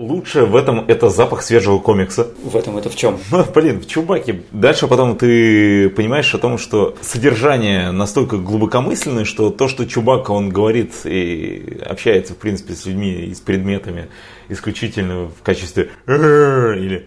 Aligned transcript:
Лучшее 0.00 0.46
в 0.46 0.56
этом 0.56 0.86
это 0.88 1.10
запах 1.10 1.42
свежего 1.42 1.78
комикса. 1.78 2.28
В 2.42 2.56
этом 2.56 2.78
это 2.78 2.88
в 2.88 2.96
чем? 2.96 3.18
Ну, 3.30 3.44
блин, 3.54 3.82
в 3.82 3.86
Чубаке. 3.86 4.44
Дальше 4.50 4.88
потом 4.88 5.14
ты 5.14 5.90
понимаешь 5.90 6.34
о 6.34 6.38
том, 6.38 6.56
что 6.56 6.96
содержание 7.02 7.90
настолько 7.90 8.38
глубокомысленное, 8.38 9.26
что 9.26 9.50
то, 9.50 9.68
что 9.68 9.86
Чубака 9.86 10.30
он 10.30 10.48
говорит 10.48 10.94
и 11.04 11.82
общается, 11.84 12.32
в 12.32 12.38
принципе, 12.38 12.72
с 12.72 12.86
людьми 12.86 13.12
и 13.12 13.34
с 13.34 13.40
предметами 13.40 14.08
исключительно 14.48 15.26
в 15.26 15.42
качестве 15.42 15.90
или 16.06 17.06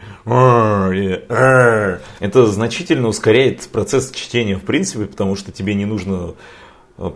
или 0.94 1.28
это 2.20 2.46
значительно 2.46 3.08
ускоряет 3.08 3.68
процесс 3.70 4.12
чтения 4.12 4.58
в 4.58 4.62
принципе, 4.62 5.06
потому 5.06 5.36
что 5.36 5.52
тебе 5.52 5.74
не 5.74 5.86
нужно 5.86 6.36
Э, 6.36 6.36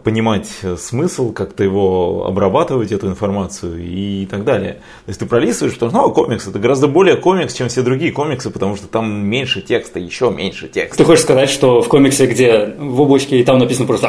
понимать 0.03 0.49
смысл, 0.77 1.31
как-то 1.31 1.63
его 1.63 2.25
обрабатывать, 2.25 2.91
эту 2.91 3.07
информацию 3.07 3.79
и 3.79 4.25
так 4.25 4.43
далее. 4.43 4.73
То 5.05 5.09
есть 5.09 5.19
ты 5.19 5.25
пролистываешь, 5.25 5.75
что 5.75 5.89
ну, 5.91 6.11
комикс 6.11 6.47
это 6.47 6.57
гораздо 6.59 6.87
более 6.87 7.15
комикс, 7.15 7.53
чем 7.53 7.69
все 7.69 7.83
другие 7.83 8.11
комиксы, 8.11 8.49
потому 8.49 8.75
что 8.75 8.87
там 8.87 9.25
меньше 9.25 9.61
текста, 9.61 9.99
еще 9.99 10.31
меньше 10.31 10.67
текста. 10.67 10.97
Ты 10.97 11.03
хочешь 11.05 11.23
сказать, 11.23 11.49
что 11.49 11.81
в 11.81 11.87
комиксе, 11.87 12.25
где 12.25 12.75
в 12.77 12.99
облачке 13.01 13.39
и 13.39 13.43
там 13.43 13.59
написано 13.59 13.87
просто 13.87 14.07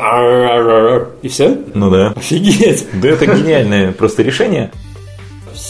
и 1.23 1.29
все? 1.29 1.57
Ну 1.75 1.91
да. 1.91 2.13
Офигеть. 2.17 2.87
Да 2.95 3.09
это 3.09 3.27
гениальное 3.27 3.93
просто 3.93 4.23
решение. 4.23 4.71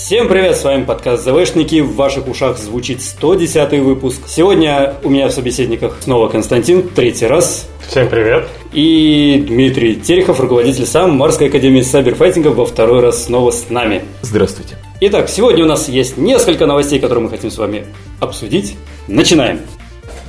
Всем 0.09 0.27
привет, 0.27 0.57
с 0.57 0.65
вами 0.65 0.85
подкаст 0.85 1.23
ЗВшники, 1.23 1.81
в 1.81 1.95
ваших 1.95 2.29
ушах 2.29 2.57
звучит 2.57 3.03
110 3.03 3.79
выпуск. 3.81 4.23
Сегодня 4.27 4.95
у 5.03 5.11
меня 5.11 5.29
в 5.29 5.33
собеседниках 5.33 5.99
снова 6.01 6.31
Константин, 6.31 6.89
третий 6.89 7.27
раз. 7.27 7.69
Всем 7.87 8.09
привет. 8.09 8.49
И 8.73 9.45
Дмитрий 9.47 9.97
Терехов, 9.97 10.41
руководитель 10.41 10.87
сам 10.87 11.15
Марской 11.15 11.49
Академии 11.49 11.83
Сайберфайтинга, 11.83 12.49
во 12.49 12.65
второй 12.65 13.03
раз 13.03 13.27
снова 13.27 13.51
с 13.51 13.69
нами. 13.69 14.03
Здравствуйте. 14.23 14.79
Итак, 15.03 15.29
сегодня 15.29 15.65
у 15.65 15.69
нас 15.69 15.91
есть 15.91 16.17
несколько 16.17 16.65
новостей, 16.65 17.01
которые 17.01 17.25
мы 17.25 17.29
хотим 17.29 17.51
с 17.51 17.59
вами 17.59 17.85
обсудить. 18.19 18.79
Начинаем. 19.09 19.61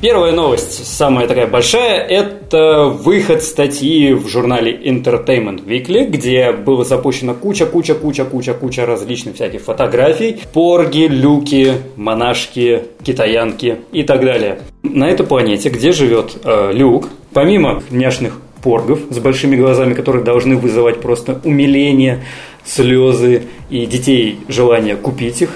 Первая 0.01 0.33
новость, 0.33 0.87
самая 0.87 1.25
такая 1.25 1.47
большая, 1.47 2.01
это 2.01 2.38
выход 2.53 3.43
статьи 3.43 4.13
в 4.13 4.27
журнале 4.27 4.73
Entertainment 4.73 5.65
Weekly, 5.65 6.07
где 6.07 6.51
было 6.51 6.83
запущено 6.83 7.33
куча-куча-куча-куча-куча 7.33 8.85
различных 8.85 9.35
всяких 9.35 9.61
фотографий. 9.61 10.41
Порги, 10.53 11.07
люки, 11.07 11.73
монашки, 11.95 12.83
китаянки 13.03 13.77
и 13.91 14.03
так 14.03 14.21
далее. 14.21 14.59
На 14.83 15.09
этой 15.09 15.25
планете, 15.25 15.69
где 15.69 15.91
живет 15.91 16.37
э, 16.43 16.71
Люк, 16.73 17.09
помимо 17.33 17.83
няшных 17.89 18.39
поргов 18.61 18.99
с 19.09 19.19
большими 19.19 19.55
глазами, 19.55 19.93
которые 19.93 20.23
должны 20.23 20.55
вызывать 20.55 21.01
просто 21.01 21.39
умиление, 21.43 22.23
слезы 22.65 23.43
и 23.69 23.85
детей 23.85 24.39
желание 24.47 24.95
купить 24.95 25.41
их, 25.41 25.49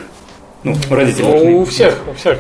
ну, 0.64 0.76
родители. 0.90 1.24
Ну, 1.24 1.62
у 1.62 1.66
всех, 1.66 2.02
у 2.10 2.14
всех. 2.14 2.40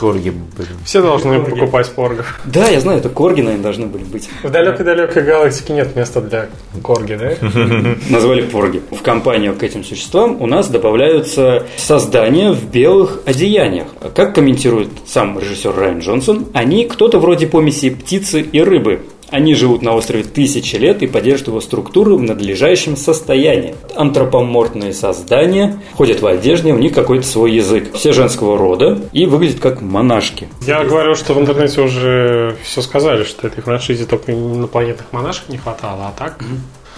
Корги, 0.00 0.30
блин. 0.30 0.68
Все 0.86 1.02
должны 1.02 1.36
корги. 1.40 1.50
покупать 1.50 1.90
поргов. 1.90 2.40
Да, 2.46 2.68
я 2.68 2.80
знаю, 2.80 3.00
это 3.00 3.10
корги, 3.10 3.42
наверное, 3.42 3.64
должны 3.64 3.84
были 3.84 4.02
быть. 4.02 4.30
В 4.42 4.48
далекой-далекой 4.48 5.22
галактике 5.22 5.74
нет 5.74 5.94
места 5.94 6.22
для 6.22 6.48
корги, 6.82 7.18
да? 7.20 7.34
Назвали 8.08 8.40
порги. 8.40 8.80
В 8.90 9.02
компанию 9.02 9.54
к 9.54 9.62
этим 9.62 9.84
существам 9.84 10.40
у 10.40 10.46
нас 10.46 10.68
добавляются 10.68 11.66
создания 11.76 12.50
в 12.52 12.64
белых 12.64 13.20
одеяниях. 13.26 13.88
Как 14.14 14.34
комментирует 14.34 14.88
сам 15.06 15.38
режиссер 15.38 15.74
Райан 15.76 15.98
Джонсон, 15.98 16.46
они 16.54 16.86
кто-то 16.86 17.18
вроде 17.18 17.46
помеси 17.46 17.90
птицы 17.90 18.40
и 18.40 18.62
рыбы. 18.62 19.02
Они 19.30 19.54
живут 19.54 19.82
на 19.82 19.94
острове 19.94 20.24
тысячи 20.24 20.76
лет 20.76 21.02
и 21.02 21.06
поддерживают 21.06 21.48
его 21.48 21.60
структуру 21.60 22.16
в 22.16 22.22
надлежащем 22.22 22.96
состоянии. 22.96 23.74
Антропоморфные 23.94 24.92
создания 24.92 25.80
ходят 25.94 26.20
в 26.20 26.26
одежде, 26.26 26.72
у 26.72 26.78
них 26.78 26.92
какой-то 26.94 27.26
свой 27.26 27.52
язык. 27.52 27.94
Все 27.94 28.12
женского 28.12 28.58
рода 28.58 29.00
и 29.12 29.26
выглядят 29.26 29.60
как 29.60 29.80
монашки. 29.80 30.48
Я 30.66 30.84
говорю, 30.84 31.14
что 31.14 31.34
в 31.34 31.40
интернете 31.40 31.80
уже 31.80 32.56
все 32.62 32.82
сказали, 32.82 33.24
что 33.24 33.46
этой 33.46 33.62
франшизе 33.62 34.04
только 34.04 34.32
инопланетных 34.32 35.06
монашек 35.12 35.48
не 35.48 35.58
хватало, 35.58 36.08
а 36.08 36.14
так... 36.18 36.44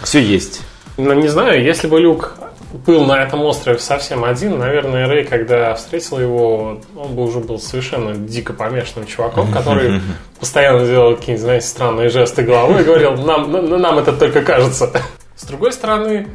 Все 0.03 0.21
есть. 0.21 0.63
Ну, 0.97 1.13
не 1.15 1.29
знаю, 1.29 1.63
если 1.63 1.87
бы 1.87 2.01
Люк 2.01 2.37
был 2.73 3.05
на 3.05 3.23
этом 3.23 3.43
острове 3.43 3.79
совсем 3.79 4.25
один, 4.25 4.59
наверное, 4.59 5.07
Рэй, 5.07 5.25
когда 5.25 5.75
встретил 5.75 6.19
его, 6.19 6.81
он 6.97 7.15
бы 7.15 7.25
уже 7.25 7.41
был 7.41 7.59
совершенно 7.59 8.15
дико 8.15 8.53
помешанным 8.53 9.07
чуваком, 9.07 9.53
который 9.53 10.01
постоянно 10.41 10.87
делал 10.87 11.17
какие-нибудь, 11.17 11.43
знаете, 11.43 11.67
странные 11.67 12.09
жесты 12.09 12.43
головой 12.43 12.83
и 12.83 12.85
говорил, 12.85 13.17
нам, 13.17 13.51
нам 13.53 13.99
это 13.99 14.13
только 14.13 14.43
кажется. 14.43 14.91
С 15.37 15.45
другой 15.45 15.73
стороны, 15.73 16.29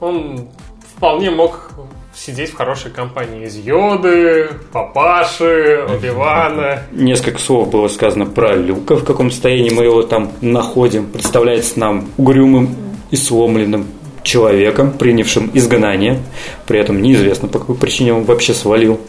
он 0.00 0.48
вполне 0.96 1.30
мог 1.30 1.70
сидеть 2.14 2.50
в 2.50 2.56
хорошей 2.56 2.90
компании 2.90 3.46
из 3.46 3.56
Йоды, 3.56 4.50
Папаши, 4.72 5.84
Оби-Вана. 5.88 6.82
Несколько 6.90 7.38
слов 7.38 7.70
было 7.70 7.88
сказано 7.88 8.26
про 8.26 8.54
Люка, 8.56 8.96
в 8.96 9.04
каком 9.04 9.30
состоянии 9.30 9.70
мы 9.70 9.84
его 9.84 10.02
там 10.02 10.32
находим. 10.40 11.06
Представляется 11.06 11.78
нам 11.78 12.08
угрюмым 12.16 12.74
и 13.10 13.16
сломленным, 13.16 13.86
человеком, 14.22 14.92
принявшим 14.92 15.50
изгнание, 15.54 16.20
при 16.66 16.78
этом 16.78 17.00
неизвестно, 17.02 17.48
по 17.48 17.58
какой 17.58 17.76
причине 17.76 18.14
он 18.14 18.24
вообще 18.24 18.54
свалил. 18.54 19.00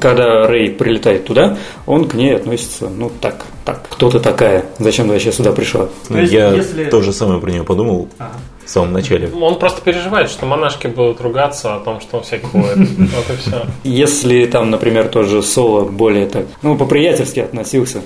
Когда 0.00 0.46
Рэй 0.46 0.70
прилетает 0.70 1.26
туда, 1.26 1.58
он 1.86 2.08
к 2.08 2.14
ней 2.14 2.34
относится, 2.34 2.88
ну 2.88 3.10
так, 3.20 3.44
так, 3.64 3.86
кто 3.90 4.10
ты 4.10 4.20
такая, 4.20 4.64
зачем 4.78 5.06
ты 5.06 5.12
вообще 5.12 5.32
сюда 5.32 5.52
пришла? 5.52 5.88
Ну, 6.08 6.18
я 6.18 6.50
если... 6.50 6.84
то 6.86 7.02
же 7.02 7.12
самое 7.12 7.40
про 7.40 7.50
нее 7.50 7.62
подумал 7.62 8.08
ага. 8.18 8.32
в 8.64 8.70
самом 8.70 8.94
начале. 8.94 9.30
Он 9.38 9.58
просто 9.58 9.82
переживает, 9.82 10.30
что 10.30 10.46
монашки 10.46 10.86
будут 10.86 11.20
ругаться 11.20 11.74
о 11.74 11.80
том, 11.80 12.00
что 12.00 12.18
он 12.18 12.22
всякий 12.22 12.46
ходит. 12.46 12.76
Вот 12.98 13.30
и 13.30 13.36
все. 13.38 13.66
Если 13.84 14.46
там, 14.46 14.70
например, 14.70 15.08
тоже 15.08 15.42
Соло 15.42 15.84
более 15.84 16.26
так, 16.26 16.46
ну, 16.62 16.76
по-приятельски 16.76 17.40
относился, 17.40 18.00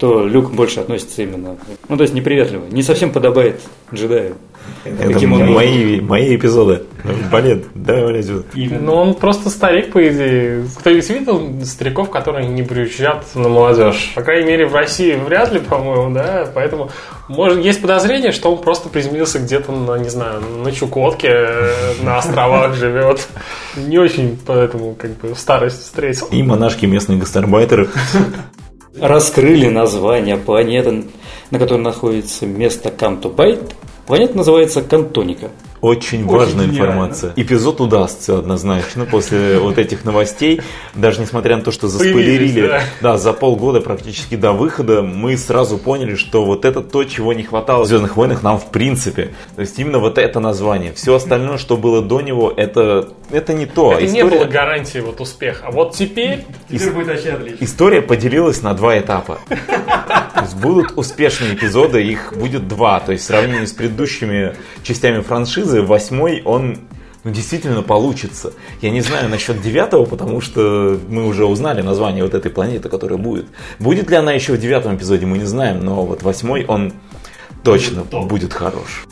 то 0.00 0.26
Люк 0.26 0.50
больше 0.50 0.80
относится 0.80 1.22
именно, 1.22 1.58
ну, 1.88 1.96
то 1.96 2.02
есть 2.02 2.14
неприветливо, 2.14 2.64
не 2.70 2.82
совсем 2.82 3.12
подобает 3.12 3.60
джедаю. 3.92 4.36
Это 4.84 5.12
Каким 5.12 5.34
он 5.34 5.52
мои, 5.52 6.00
мои 6.00 6.36
эпизоды. 6.36 6.84
Блин, 7.30 7.64
да, 7.74 8.06
блядь. 8.06 8.26
Ну, 8.54 8.94
он 8.94 9.14
просто 9.14 9.50
старик, 9.50 9.92
по 9.92 10.06
идее. 10.06 10.64
Кто-нибудь 10.78 11.10
видел 11.10 11.64
стариков, 11.64 12.10
которые 12.10 12.46
не 12.46 12.62
брючат 12.62 13.26
на 13.34 13.48
молодежь? 13.48 14.12
По 14.14 14.22
крайней 14.22 14.48
мере, 14.48 14.66
в 14.66 14.74
России 14.74 15.14
вряд 15.14 15.52
ли, 15.52 15.60
по-моему, 15.60 16.14
да. 16.14 16.48
Поэтому 16.54 16.90
может, 17.28 17.62
есть 17.62 17.82
подозрение, 17.82 18.32
что 18.32 18.52
он 18.52 18.62
просто 18.62 18.88
приземлился 18.88 19.38
где-то, 19.38 19.70
на, 19.70 19.96
не 19.98 20.08
знаю, 20.08 20.40
на 20.64 20.72
Чукотке, 20.72 21.28
э, 21.30 21.92
на 22.02 22.18
островах 22.18 22.74
живет. 22.74 23.28
Не 23.76 23.98
очень, 23.98 24.38
поэтому, 24.46 24.94
как 24.94 25.12
бы, 25.18 25.34
в 25.34 25.38
старость 25.38 25.82
встретил. 25.82 26.26
И 26.30 26.42
монашки 26.42 26.86
местные 26.86 27.18
гастарбайтеры. 27.18 27.88
Раскрыли 28.98 29.68
название 29.68 30.36
планеты, 30.36 31.04
на 31.50 31.58
которой 31.58 31.82
находится 31.82 32.46
место 32.46 32.90
Камтубайт, 32.90 33.74
Планета 34.10 34.36
называется 34.36 34.82
Кантоника. 34.82 35.50
Очень, 35.80 36.24
Очень 36.24 36.26
важная 36.26 36.66
гениально. 36.66 36.90
информация. 36.90 37.32
Эпизод 37.36 37.80
удастся 37.80 38.38
однозначно 38.38 39.06
после 39.06 39.58
вот 39.60 39.78
этих 39.78 40.04
новостей. 40.04 40.60
Даже 40.94 41.20
несмотря 41.22 41.56
на 41.56 41.62
то, 41.62 41.72
что 41.72 41.88
заспойлерили, 41.88 42.66
да. 42.66 42.82
да, 43.00 43.18
за 43.18 43.32
полгода 43.32 43.80
практически 43.80 44.34
до 44.34 44.52
выхода, 44.52 45.00
мы 45.02 45.38
сразу 45.38 45.78
поняли, 45.78 46.16
что 46.16 46.44
вот 46.44 46.66
это 46.66 46.82
то, 46.82 47.04
чего 47.04 47.32
не 47.32 47.44
хватало 47.44 47.84
в 47.84 47.86
Звездных 47.86 48.16
войнах 48.16 48.42
нам 48.42 48.58
в 48.58 48.66
принципе. 48.66 49.30
То 49.56 49.62
есть 49.62 49.78
именно 49.78 49.98
вот 49.98 50.18
это 50.18 50.38
название. 50.38 50.92
Все 50.92 51.14
остальное, 51.14 51.56
что 51.56 51.78
было 51.78 52.02
до 52.02 52.20
него, 52.20 52.52
это, 52.54 53.08
это 53.30 53.54
не 53.54 53.64
то. 53.64 53.94
Это 53.94 54.04
История... 54.04 54.22
не 54.22 54.30
было 54.30 54.44
гарантии 54.44 54.98
вот 54.98 55.20
успеха. 55.20 55.68
А 55.68 55.70
вот 55.70 55.94
теперь... 55.94 56.44
Теперь 56.68 56.90
будет 56.90 57.08
вообще 57.08 57.30
отлично. 57.30 57.64
История 57.64 58.02
поделилась 58.02 58.60
на 58.60 58.74
два 58.74 58.98
этапа. 58.98 59.38
То 59.48 60.42
есть 60.42 60.56
будут 60.56 60.92
успешные 60.96 61.54
эпизоды, 61.54 62.02
их 62.02 62.34
будет 62.36 62.68
два. 62.68 63.00
То 63.00 63.12
есть 63.12 63.24
в 63.24 63.26
сравнении 63.26 63.64
с 63.64 63.72
предыдущими 63.72 64.54
частями 64.82 65.20
франшизы 65.20 65.69
франшизы, 65.70 65.82
восьмой, 65.82 66.42
он 66.44 66.78
ну, 67.24 67.30
действительно 67.32 67.82
получится. 67.82 68.52
Я 68.80 68.90
не 68.90 69.00
знаю 69.00 69.28
насчет 69.28 69.60
девятого, 69.60 70.04
потому 70.04 70.40
что 70.40 70.98
мы 71.08 71.26
уже 71.26 71.44
узнали 71.44 71.82
название 71.82 72.24
вот 72.24 72.34
этой 72.34 72.50
планеты, 72.50 72.88
которая 72.88 73.18
будет. 73.18 73.46
Будет 73.78 74.10
ли 74.10 74.16
она 74.16 74.32
еще 74.32 74.54
в 74.54 74.60
девятом 74.60 74.96
эпизоде, 74.96 75.26
мы 75.26 75.38
не 75.38 75.44
знаем, 75.44 75.84
но 75.84 76.04
вот 76.04 76.22
восьмой, 76.22 76.64
он 76.66 76.92
точно 77.62 78.02
будет, 78.02 78.28
будет 78.28 78.52
хорош. 78.52 79.04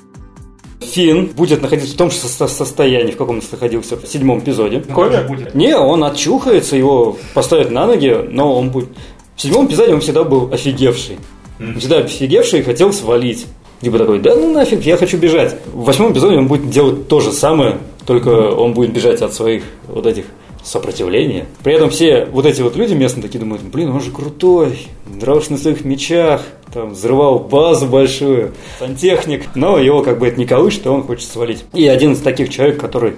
Финн 0.81 1.27
будет 1.27 1.61
находиться 1.61 1.94
в 1.94 1.99
том 1.99 2.11
же 2.11 2.17
состоянии, 2.17 3.12
в 3.12 3.17
каком 3.17 3.37
он 3.37 3.43
находился 3.53 3.97
в 3.97 4.06
седьмом 4.06 4.38
эпизоде. 4.41 4.81
Коля 4.81 5.23
будет? 5.23 5.55
Не, 5.55 5.77
он 5.77 6.03
отчухается, 6.03 6.77
его 6.77 7.19
поставят 7.35 7.71
на 7.71 7.87
ноги, 7.87 8.17
но 8.31 8.59
он 8.59 8.71
будет... 8.71 8.88
В 9.37 9.43
седьмом 9.43 9.67
эпизоде 9.67 9.93
он 9.93 10.00
всегда 10.00 10.25
был 10.25 10.53
офигевший. 10.53 11.19
Он 11.61 11.79
всегда 11.79 11.99
офигевший 11.99 12.61
и 12.61 12.62
хотел 12.62 12.93
свалить. 12.93 13.47
Типа 13.81 13.99
такой, 13.99 14.19
да 14.19 14.35
ну 14.35 14.53
нафиг, 14.53 14.83
я 14.83 14.97
хочу 14.97 15.19
бежать. 15.19 15.57
В 15.67 15.85
восьмом 15.85 16.13
эпизоде 16.13 16.37
он 16.37 16.49
будет 16.49 16.69
делать 16.69 17.09
то 17.09 17.21
же 17.21 17.33
самое, 17.33 17.79
только 18.07 18.29
он 18.29 18.75
будет 18.75 18.93
бежать 18.93 19.23
от 19.23 19.33
своих 19.35 19.63
вот 19.87 20.07
этих 20.07 20.25
сопротивления. 20.65 21.47
При 21.63 21.75
этом 21.75 21.91
все 21.91 22.27
вот 22.27 22.45
эти 22.45 22.61
вот 22.61 22.77
люди 22.77 22.95
местные 22.95 23.23
такие 23.23 23.39
думают, 23.39 23.63
блин, 23.63 23.91
он 23.91 24.01
же 24.01 24.11
крутой, 24.11 24.89
дрался 25.07 25.53
на 25.53 25.59
своих 25.59 25.85
мечах, 25.85 26.43
там, 26.73 26.91
взрывал 26.91 27.39
базу 27.39 27.87
большую, 27.87 28.53
сантехник, 28.79 29.55
но 29.55 29.79
его 29.79 30.03
как 30.03 30.19
бы 30.19 30.29
это 30.29 30.39
не 30.39 30.47
колышет, 30.47 30.87
и 30.87 30.89
он 30.89 31.03
хочет 31.03 31.29
свалить. 31.29 31.65
И 31.73 31.87
один 31.87 32.13
из 32.13 32.21
таких 32.21 32.51
человек, 32.51 32.81
который 32.81 33.15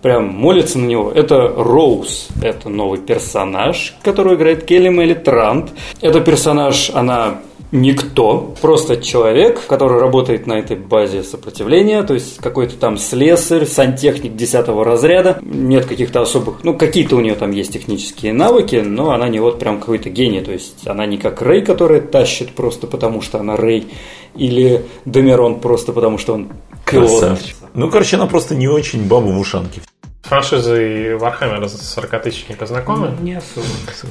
прям 0.00 0.26
молится 0.26 0.78
на 0.78 0.86
него. 0.86 1.10
Это 1.10 1.48
Роуз. 1.48 2.28
Это 2.42 2.68
новый 2.68 2.98
персонаж, 2.98 3.94
который 4.02 4.34
играет 4.34 4.64
Келли 4.64 4.88
Мелли 4.88 5.14
Трант. 5.14 5.72
Это 6.02 6.20
персонаж, 6.20 6.90
она 6.92 7.40
никто, 7.74 8.54
просто 8.62 8.96
человек, 8.96 9.66
который 9.66 10.00
работает 10.00 10.46
на 10.46 10.54
этой 10.54 10.76
базе 10.76 11.24
сопротивления, 11.24 12.02
то 12.04 12.14
есть 12.14 12.38
какой-то 12.38 12.76
там 12.76 12.96
слесарь, 12.96 13.66
сантехник 13.66 14.36
10 14.36 14.68
разряда, 14.68 15.38
нет 15.42 15.84
каких-то 15.84 16.22
особых, 16.22 16.62
ну 16.62 16.74
какие-то 16.74 17.16
у 17.16 17.20
нее 17.20 17.34
там 17.34 17.50
есть 17.50 17.72
технические 17.72 18.32
навыки, 18.32 18.76
но 18.76 19.10
она 19.10 19.28
не 19.28 19.40
вот 19.40 19.58
прям 19.58 19.80
какой-то 19.80 20.08
гений, 20.08 20.40
то 20.40 20.52
есть 20.52 20.86
она 20.86 21.04
не 21.04 21.18
как 21.18 21.42
Рэй, 21.42 21.62
который 21.62 22.00
тащит 22.00 22.52
просто 22.52 22.86
потому, 22.86 23.20
что 23.20 23.40
она 23.40 23.56
Рэй, 23.56 23.88
или 24.36 24.84
Демерон 25.04 25.60
просто 25.60 25.92
потому, 25.92 26.16
что 26.16 26.34
он 26.34 26.52
пилот. 26.88 27.38
Ну, 27.74 27.90
короче, 27.90 28.16
она 28.16 28.26
просто 28.26 28.54
не 28.54 28.68
очень 28.68 29.08
баба 29.08 29.26
в 29.26 29.38
ушанке 29.38 29.80
франшизой 30.24 31.16
Warhammer 31.16 31.68
40 31.68 32.22
тысячника 32.22 32.66
знакомы? 32.66 33.14
Не 33.20 33.34
особо. 33.34 33.66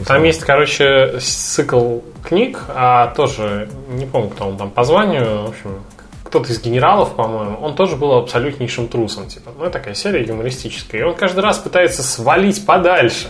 Там 0.05 0.23
есть, 0.23 0.41
короче, 0.41 1.19
цикл 1.19 1.99
книг, 2.23 2.59
а 2.69 3.07
тоже, 3.15 3.67
не 3.89 4.05
помню, 4.05 4.29
кто 4.29 4.47
он 4.47 4.57
там 4.57 4.69
по 4.69 4.83
званию, 4.83 5.43
в 5.43 5.49
общем, 5.49 5.83
кто-то 6.23 6.51
из 6.51 6.61
генералов, 6.61 7.15
по-моему, 7.15 7.57
он 7.57 7.75
тоже 7.75 7.95
был 7.95 8.13
абсолютнейшим 8.13 8.87
трусом, 8.87 9.27
типа, 9.27 9.51
ну, 9.57 9.69
такая 9.69 9.93
серия 9.93 10.23
юмористическая, 10.23 11.01
и 11.01 11.03
он 11.03 11.15
каждый 11.15 11.41
раз 11.41 11.57
пытается 11.57 12.03
свалить 12.03 12.65
подальше. 12.65 13.27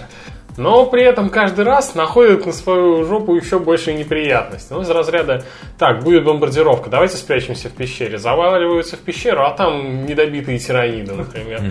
Но 0.55 0.85
при 0.85 1.03
этом 1.03 1.29
каждый 1.29 1.65
раз 1.65 1.95
находит 1.95 2.45
на 2.45 2.53
свою 2.53 3.03
жопу 3.05 3.35
еще 3.35 3.59
больше 3.59 3.91
неприятностей. 3.93 4.73
Ну, 4.73 4.81
из 4.81 4.89
разряда, 4.89 5.43
так, 5.79 6.03
будет 6.03 6.23
бомбардировка, 6.25 6.89
давайте 6.89 7.17
спрячемся 7.17 7.69
в 7.69 7.71
пещере. 7.71 8.17
Заваливаются 8.19 8.95
в 8.95 8.99
пещеру, 8.99 9.43
а 9.43 9.51
там 9.51 10.05
недобитые 10.05 10.59
тираниды, 10.59 11.13
например. 11.13 11.61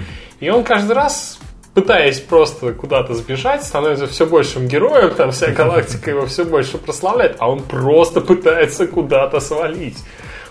И 0.42 0.50
он 0.50 0.64
каждый 0.64 0.94
раз 0.94 1.38
пытаясь 1.72 2.18
просто 2.18 2.72
куда-то 2.72 3.14
сбежать, 3.14 3.62
становится 3.62 4.08
все 4.08 4.26
большим 4.26 4.66
героем, 4.66 5.14
там 5.14 5.30
вся 5.30 5.52
галактика 5.52 6.10
его 6.10 6.26
все 6.26 6.44
больше 6.44 6.78
прославляет, 6.78 7.36
а 7.38 7.48
он 7.48 7.62
просто 7.62 8.20
пытается 8.20 8.88
куда-то 8.88 9.38
свалить. 9.38 9.98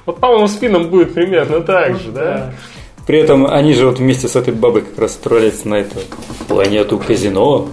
Вот, 0.05 0.19
по-моему, 0.19 0.47
с 0.47 0.57
Финном 0.57 0.89
будет 0.89 1.13
примерно 1.13 1.59
так 1.59 1.99
же, 1.99 2.09
да? 2.09 2.53
При 3.05 3.19
этом 3.19 3.45
они 3.45 3.73
же 3.73 3.85
вот 3.85 3.99
вместе 3.99 4.29
с 4.29 4.35
этой 4.37 4.53
бабой 4.53 4.83
как 4.83 4.97
раз 4.97 5.17
отправляются 5.17 5.67
на 5.67 5.75
эту 5.75 5.99
планету 6.47 6.97
казино, 6.97 7.67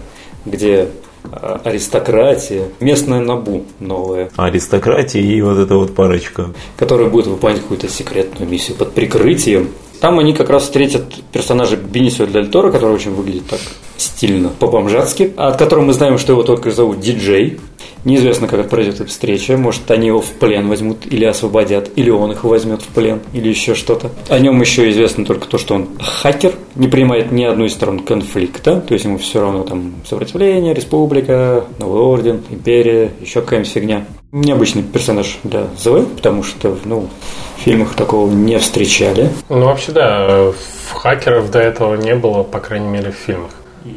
где 0.45 0.89
а, 1.31 1.61
аристократия, 1.65 2.65
местная 2.81 3.21
Набу 3.21 3.65
новая. 3.79 4.31
Аристократия 4.37 5.21
и 5.21 5.41
вот 5.41 5.59
эта 5.59 5.77
вот 5.77 5.95
парочка. 5.95 6.51
Которая 6.77 7.09
будет 7.09 7.29
выполнять 7.29 7.63
какую-то 7.63 7.89
секретную 7.89 8.51
миссию 8.51 8.77
под 8.77 8.93
прикрытием. 8.93 9.71
Там 10.01 10.19
они 10.19 10.33
как 10.33 10.51
раз 10.51 10.65
встретят 10.65 11.05
персонажа 11.33 11.77
Бенисио 11.77 12.27
Дель 12.27 12.49
Торо, 12.49 12.71
который 12.71 12.95
очень 12.95 13.13
выглядит 13.13 13.47
так 13.49 13.61
стильно, 13.97 14.49
по-бомжатски, 14.49 15.33
от 15.37 15.57
которого 15.57 15.85
мы 15.85 15.93
знаем, 15.93 16.19
что 16.19 16.33
его 16.33 16.43
только 16.43 16.71
зовут 16.71 17.01
Диджей. 17.01 17.59
Неизвестно, 18.05 18.47
как 18.47 18.69
пройдет 18.69 18.95
эта 18.95 19.07
встреча. 19.07 19.57
Может, 19.57 19.91
они 19.91 20.07
его 20.07 20.21
в 20.21 20.31
плен 20.31 20.69
возьмут 20.69 20.99
или 21.11 21.25
освободят, 21.25 21.91
или 21.97 22.11
он 22.11 22.31
их 22.31 22.45
возьмет 22.45 22.81
в 22.81 22.87
плен, 22.87 23.21
или 23.33 23.49
еще 23.49 23.75
что-то. 23.75 24.13
О 24.29 24.39
нем 24.39 24.61
еще 24.61 24.89
известно 24.91 25.25
только 25.25 25.49
то, 25.49 25.59
что 25.59 25.75
он 25.75 25.89
хакер, 26.01 26.55
не 26.77 26.87
принимает 26.87 27.33
ни 27.33 27.43
одной 27.43 27.67
из 27.67 27.73
сторон 27.73 28.01
конфликта, 28.01 28.81
то 28.81 28.95
есть 28.95 29.05
ему 29.05 29.19
все 29.19 29.41
равно 29.41 29.65
там 29.65 29.95
сопротивление, 30.09 30.75
республика, 30.75 31.65
новый 31.81 32.01
орден, 32.01 32.41
империя, 32.51 33.11
еще 33.21 33.41
какая-нибудь 33.41 33.73
фигня. 33.73 34.07
Необычный 34.31 34.83
персонаж 34.83 35.39
для 35.43 35.69
ЗВ, 35.79 36.07
потому 36.17 36.43
что, 36.43 36.77
ну, 36.85 37.09
в 37.57 37.61
фильмах 37.61 37.95
такого 37.95 38.31
не 38.31 38.59
встречали. 38.59 39.31
Ну, 39.49 39.65
вообще, 39.65 39.93
да, 39.93 40.53
хакеров 40.93 41.51
до 41.51 41.61
этого 41.61 41.95
не 41.95 42.15
было, 42.15 42.43
по 42.43 42.61
крайней 42.61 42.89
мере, 42.89 43.11
в 43.11 43.15
фильмах. 43.15 43.53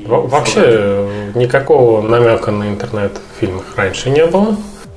Во 0.06 0.22
вообще 0.22 1.06
никакого 1.36 2.01
намека 2.01 2.51
на 2.51 2.69
интернет 2.69 3.12
в 3.13 3.39
фильмах 3.42 3.66
раньше 3.75 4.10
не 4.10 4.25
было. 4.25 4.56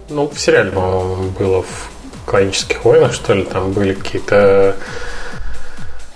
Ну, 0.08 0.30
в 0.32 0.38
сериале, 0.38 0.70
по-моему, 0.70 1.30
было 1.36 1.62
в 1.62 1.90
«Клонических 2.26 2.84
войнах», 2.84 3.12
что 3.12 3.34
ли, 3.34 3.42
там 3.42 3.72
были 3.72 3.94
какие-то 3.94 4.76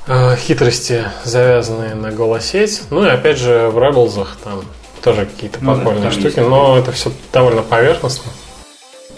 э, 0.07 0.37
хитрости, 0.37 1.07
завязанные 1.25 1.95
на 1.95 2.13
голосеть. 2.13 2.83
Ну 2.91 3.05
и 3.05 3.09
опять 3.09 3.39
же 3.39 3.69
в 3.69 3.79
Rebels 3.79 4.27
там 4.45 4.63
тоже 5.03 5.27
какие-то 5.27 5.59
ну, 5.61 5.75
подпольные 5.75 6.05
да, 6.05 6.11
штуки, 6.13 6.41
но 6.41 6.79
это 6.79 6.93
все 6.93 7.11
довольно 7.33 7.63
поверхностно. 7.63 8.31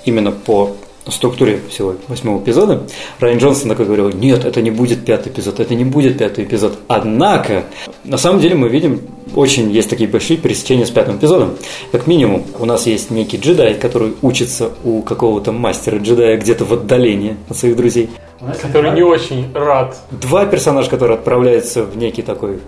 Именно 0.04 0.32
по 0.32 0.76
структуре 1.08 1.60
всего 1.68 1.96
восьмого 2.08 2.42
эпизода, 2.42 2.82
Райан 3.18 3.38
Джонсон 3.38 3.68
такой 3.68 3.86
говорил, 3.86 4.10
нет, 4.10 4.44
это 4.44 4.62
не 4.62 4.70
будет 4.70 5.04
пятый 5.04 5.32
эпизод, 5.32 5.58
это 5.58 5.74
не 5.74 5.84
будет 5.84 6.18
пятый 6.18 6.44
эпизод. 6.44 6.78
Однако, 6.88 7.64
на 8.04 8.16
самом 8.16 8.40
деле 8.40 8.54
мы 8.54 8.68
видим, 8.68 9.00
очень 9.34 9.70
есть 9.70 9.90
такие 9.90 10.08
большие 10.08 10.36
пересечения 10.36 10.84
с 10.84 10.90
пятым 10.90 11.16
эпизодом. 11.16 11.56
Как 11.90 12.06
минимум, 12.06 12.44
у 12.58 12.64
нас 12.64 12.86
есть 12.86 13.10
некий 13.10 13.38
джедай, 13.38 13.74
который 13.74 14.14
учится 14.22 14.70
у 14.84 15.02
какого-то 15.02 15.52
мастера 15.52 15.98
джедая 15.98 16.36
где-то 16.36 16.64
в 16.64 16.72
отдалении 16.72 17.36
от 17.48 17.56
своих 17.56 17.76
друзей. 17.76 18.10
Который 18.62 18.92
не 18.92 19.02
очень 19.02 19.52
рад. 19.54 19.96
Два 20.10 20.46
персонажа, 20.46 20.90
которые 20.90 21.16
отправляются 21.16 21.84
в 21.84 21.96
некий 21.96 22.22
такой 22.22 22.58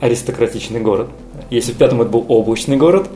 аристократичный 0.00 0.80
город. 0.80 1.08
Если 1.50 1.72
в 1.72 1.76
пятом 1.76 2.00
это 2.00 2.10
был 2.10 2.24
облачный 2.28 2.76
город, 2.76 3.08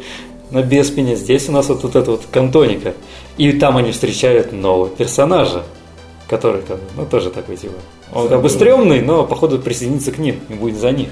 на 0.51 0.63
Беспине, 0.63 1.17
здесь 1.17 1.49
у 1.49 1.53
нас 1.53 1.69
вот, 1.69 1.83
вот 1.83 1.97
эта 1.97 2.11
вот 2.11 2.23
кантоника. 2.31 2.95
И 3.37 3.53
там 3.53 3.77
они 3.77 3.93
встречают 3.93 4.53
нового 4.53 4.89
персонажа, 4.89 5.63
который 6.29 6.63
там, 6.63 6.79
ну, 6.97 7.07
тоже 7.07 7.31
такой 7.31 7.57
типа. 7.57 7.75
Он 8.15 8.29
как 8.29 8.43
бы 8.43 8.49
стрёмный, 8.49 9.01
но 9.01 9.25
походу 9.25 9.59
присоединится 9.59 10.13
к 10.13 10.19
ним 10.19 10.41
и 10.49 10.55
будет 10.55 10.79
за 10.79 10.91
них. 10.93 11.09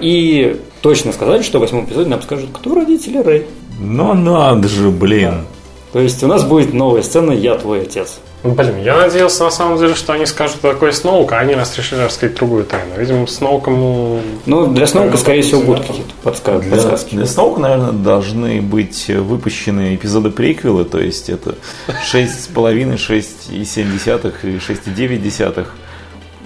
И 0.00 0.60
точно 0.80 1.12
сказали, 1.12 1.42
что 1.42 1.58
в 1.58 1.60
восьмом 1.62 1.84
эпизоде 1.84 2.08
нам 2.08 2.22
скажут, 2.22 2.50
кто 2.52 2.74
родители 2.74 3.18
Рэй. 3.18 3.46
Ну 3.78 4.14
надо 4.14 4.68
же, 4.68 4.90
блин. 4.90 5.30
Да. 5.30 5.44
То 5.92 6.00
есть 6.00 6.22
у 6.22 6.26
нас 6.26 6.44
будет 6.44 6.72
новая 6.72 7.02
сцена 7.02 7.32
«Я 7.32 7.56
твой 7.56 7.82
отец». 7.82 8.18
Блин, 8.44 8.82
я 8.82 8.96
надеялся 8.96 9.44
на 9.44 9.50
самом 9.50 9.78
деле, 9.78 9.94
что 9.94 10.12
они 10.14 10.26
скажут 10.26 10.60
такой 10.60 10.92
Сноук, 10.92 11.32
а 11.32 11.38
они 11.38 11.54
нас 11.54 11.76
решили 11.78 12.00
рассказать 12.00 12.34
другую 12.34 12.64
тайну. 12.64 12.96
Видимо, 12.98 13.26
Сноуком... 13.28 13.78
Ну, 13.78 14.20
ну 14.46 14.66
для 14.66 14.88
Сноука, 14.88 15.16
скорее 15.16 15.42
всего, 15.42 15.62
будут 15.62 15.86
какие-то 15.86 16.12
подсказки. 16.24 16.66
Для, 16.66 16.76
подсказки. 16.76 17.14
для 17.14 17.26
Сноука, 17.26 17.60
наверное, 17.60 17.92
должны 17.92 18.60
быть 18.60 19.08
выпущены 19.08 19.94
эпизоды 19.94 20.30
приквелы, 20.30 20.84
то 20.84 20.98
есть 20.98 21.30
это 21.30 21.54
6,5, 21.86 22.96
6,7 22.96 23.52
и 23.52 24.56
6,9. 24.56 25.66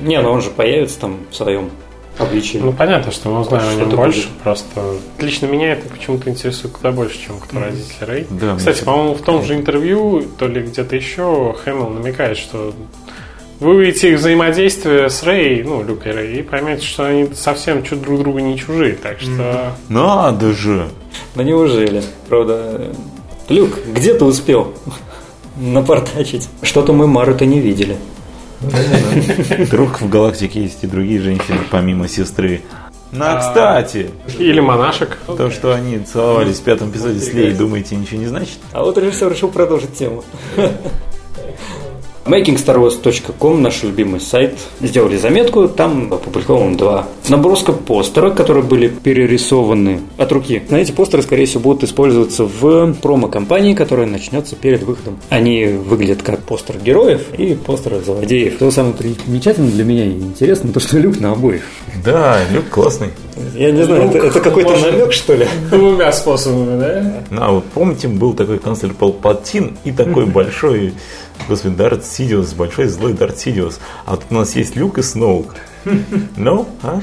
Не, 0.01 0.21
но 0.21 0.33
он 0.33 0.43
же 0.43 0.51
появится 0.51 1.01
там 1.01 1.21
в 1.31 1.35
своем 1.35 1.71
обличие. 2.19 2.63
Ну, 2.63 2.73
понятно, 2.73 3.13
что 3.13 3.29
мы 3.29 3.41
узнаем 3.41 3.69
о 3.69 3.75
нем 3.75 3.89
больше. 3.91 4.29
Будет. 4.29 4.39
Просто 4.43 4.81
лично 5.19 5.47
меня 5.47 5.73
это 5.73 5.89
почему-то 5.89 6.31
интересует 6.31 6.75
куда 6.75 6.93
больше, 6.93 7.19
чем 7.19 7.39
кто 7.39 7.61
родители 7.61 8.05
Рэй. 8.05 8.27
Да, 8.31 8.57
Кстати, 8.57 8.85
по-моему, 8.85 9.15
в 9.15 9.23
том 9.23 9.45
же 9.45 9.55
интервью, 9.55 10.23
то 10.39 10.47
ли 10.47 10.63
где-то 10.63 10.97
еще, 10.97 11.55
Хэмилл 11.65 11.91
намекает, 11.91 12.39
что 12.39 12.75
вы 13.61 13.77
увидите 13.77 14.13
их 14.13 14.19
взаимодействие 14.19 15.09
с 15.09 15.23
Рэй, 15.23 15.63
ну, 15.63 15.83
Люк 15.83 16.07
и 16.07 16.11
Рэй, 16.11 16.37
и 16.39 16.43
поймете, 16.43 16.85
что 16.85 17.07
они 17.07 17.31
совсем 17.35 17.83
чуть 17.83 18.03
друг 18.03 18.21
другу 18.21 18.39
не 18.39 18.59
чужие, 18.59 18.95
так 18.95 19.21
что... 19.21 19.73
Надо 19.89 20.53
же! 20.53 20.89
Да 21.35 21.43
неужели? 21.43 22.03
Правда, 22.29 22.93
Люк, 23.49 23.79
где 23.87 24.13
ты 24.13 24.25
успел 24.25 24.75
напортачить? 25.57 26.49
Что-то 26.63 26.93
мы 26.93 27.07
Мару-то 27.07 27.47
не 27.47 27.61
видели. 27.61 27.97
Вдруг 28.61 30.01
в 30.01 30.09
галактике 30.09 30.63
есть 30.63 30.83
и 30.83 30.87
другие 30.87 31.21
женщины, 31.21 31.59
помимо 31.71 32.09
сестры. 32.09 32.63
Ну, 33.13 33.25
а, 33.25 33.39
кстати. 33.39 34.11
Или 34.39 34.61
монашек. 34.61 35.19
То, 35.27 35.51
что 35.51 35.75
они 35.75 35.99
целовались 36.01 36.59
в 36.59 36.63
пятом 36.63 36.91
эпизоде 36.91 37.21
с 37.21 37.33
Лей, 37.33 37.53
думаете, 37.53 37.97
ничего 37.97 38.21
не 38.21 38.27
значит? 38.27 38.59
А 38.73 38.83
вот 38.83 38.99
режиссер 38.99 39.31
решил 39.31 39.49
продолжить 39.49 39.95
тему. 39.97 40.25
makingstarwars.com, 42.27 43.61
наш 43.61 43.83
любимый 43.83 44.21
сайт, 44.21 44.55
сделали 44.81 45.17
заметку, 45.17 45.69
там 45.69 46.13
опубликован 46.13 46.77
два 46.77 47.07
наброска 47.29 47.73
постера, 47.73 48.31
которые 48.31 48.65
были 48.65 48.89
перерисованы 48.89 50.01
от 50.17 50.33
руки. 50.33 50.63
На 50.69 50.77
эти 50.77 50.93
постеры, 50.93 51.23
скорее 51.23 51.47
всего, 51.47 51.61
будут 51.61 51.85
использоваться 51.85 52.45
в 52.45 52.95
промо-компании, 52.95 53.75
которая 53.75 54.07
начнется 54.07 54.57
перед 54.57 54.83
выходом. 54.83 55.19
Они 55.29 55.67
выглядят 55.67 56.23
как 56.23 56.41
постер 56.41 56.79
героев 56.79 57.27
и 57.37 57.55
постер 57.55 58.03
злодеев. 58.05 58.55
Что 58.55 58.71
самое 58.71 58.95
примечательное 58.95 59.73
для 59.73 59.85
меня 59.85 60.05
и 60.05 60.13
интересно, 60.13 60.73
то, 60.73 60.81
что 60.81 60.99
люк 60.99 61.21
на 61.21 61.33
обоих. 61.33 61.63
Да, 62.05 62.39
люк 62.53 62.69
классный. 62.69 63.09
Я 63.55 63.71
не 63.71 63.83
знаю, 63.85 64.09
это, 64.09 64.19
это 64.19 64.41
какой-то 64.41 64.77
намек, 64.77 65.13
что 65.13 65.35
ли? 65.35 65.47
Двумя 65.71 66.11
способами, 66.13 66.81
да? 66.81 67.23
А 67.39 67.53
вот 67.53 67.65
помните, 67.67 68.09
был 68.09 68.35
такой 68.35 68.59
канцлер 68.59 68.95
Палпатин 68.95 69.77
и 69.85 69.93
такой 69.93 70.27
большой 70.27 70.95
Господи, 71.49 71.77
Дарт 71.77 72.05
Сидиус, 72.05 72.55
большой 72.55 72.87
злой 72.87 73.13
Дарт 73.13 73.39
Сидиус. 73.39 73.79
А 74.05 74.17
тут 74.17 74.27
у 74.31 74.35
нас 74.35 74.57
есть 74.57 74.75
Люк 74.77 74.99
и 74.99 75.03
Сноук. 75.03 75.55
Ну, 76.37 76.67
а? 76.83 77.01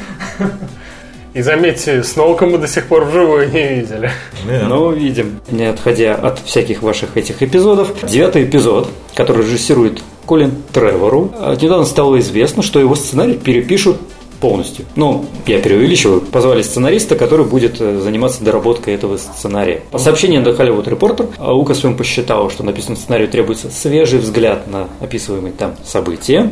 И 1.34 1.42
заметьте, 1.42 2.04
Сноука 2.04 2.46
мы 2.46 2.58
до 2.58 2.68
сих 2.68 2.86
пор 2.86 3.06
вживую 3.06 3.52
не 3.52 3.75
видели. 3.75 4.12
Yeah. 4.46 4.68
Ну, 4.68 4.92
видим. 4.92 5.40
Не 5.50 5.66
отходя 5.66 6.16
от 6.16 6.40
всяких 6.40 6.84
ваших 6.84 7.18
этих 7.18 7.42
эпизодов, 7.42 7.90
девятый 8.04 8.44
эпизод, 8.44 8.90
который 9.16 9.46
режиссирует 9.46 10.04
Колин 10.25 10.52
Тревору, 10.74 11.34
недавно 11.60 11.86
стало 11.86 12.20
известно, 12.20 12.62
что 12.62 12.80
его 12.80 12.94
сценарий 12.96 13.36
перепишут 13.36 13.98
полностью. 14.44 14.86
Ну, 14.98 15.24
я 15.48 15.60
преувеличиваю. 15.60 16.20
Позвали 16.20 16.64
сценариста, 16.64 17.16
который 17.16 17.46
будет 17.46 17.80
э, 17.80 18.02
заниматься 18.02 18.44
доработкой 18.44 18.94
этого 18.94 19.16
сценария. 19.16 19.84
По 19.90 19.98
сообщению 19.98 20.44
The 20.44 20.58
Hollywood 20.58 20.90
Reporter, 20.90 21.30
Лукасфильм 21.40 21.96
посчитал, 21.96 22.50
что 22.50 22.62
написанному 22.64 22.98
сценарию 22.98 23.30
требуется 23.30 23.72
свежий 23.72 24.20
взгляд 24.20 24.68
на 24.68 24.90
описываемые 25.00 25.54
там 25.54 25.76
события. 25.86 26.52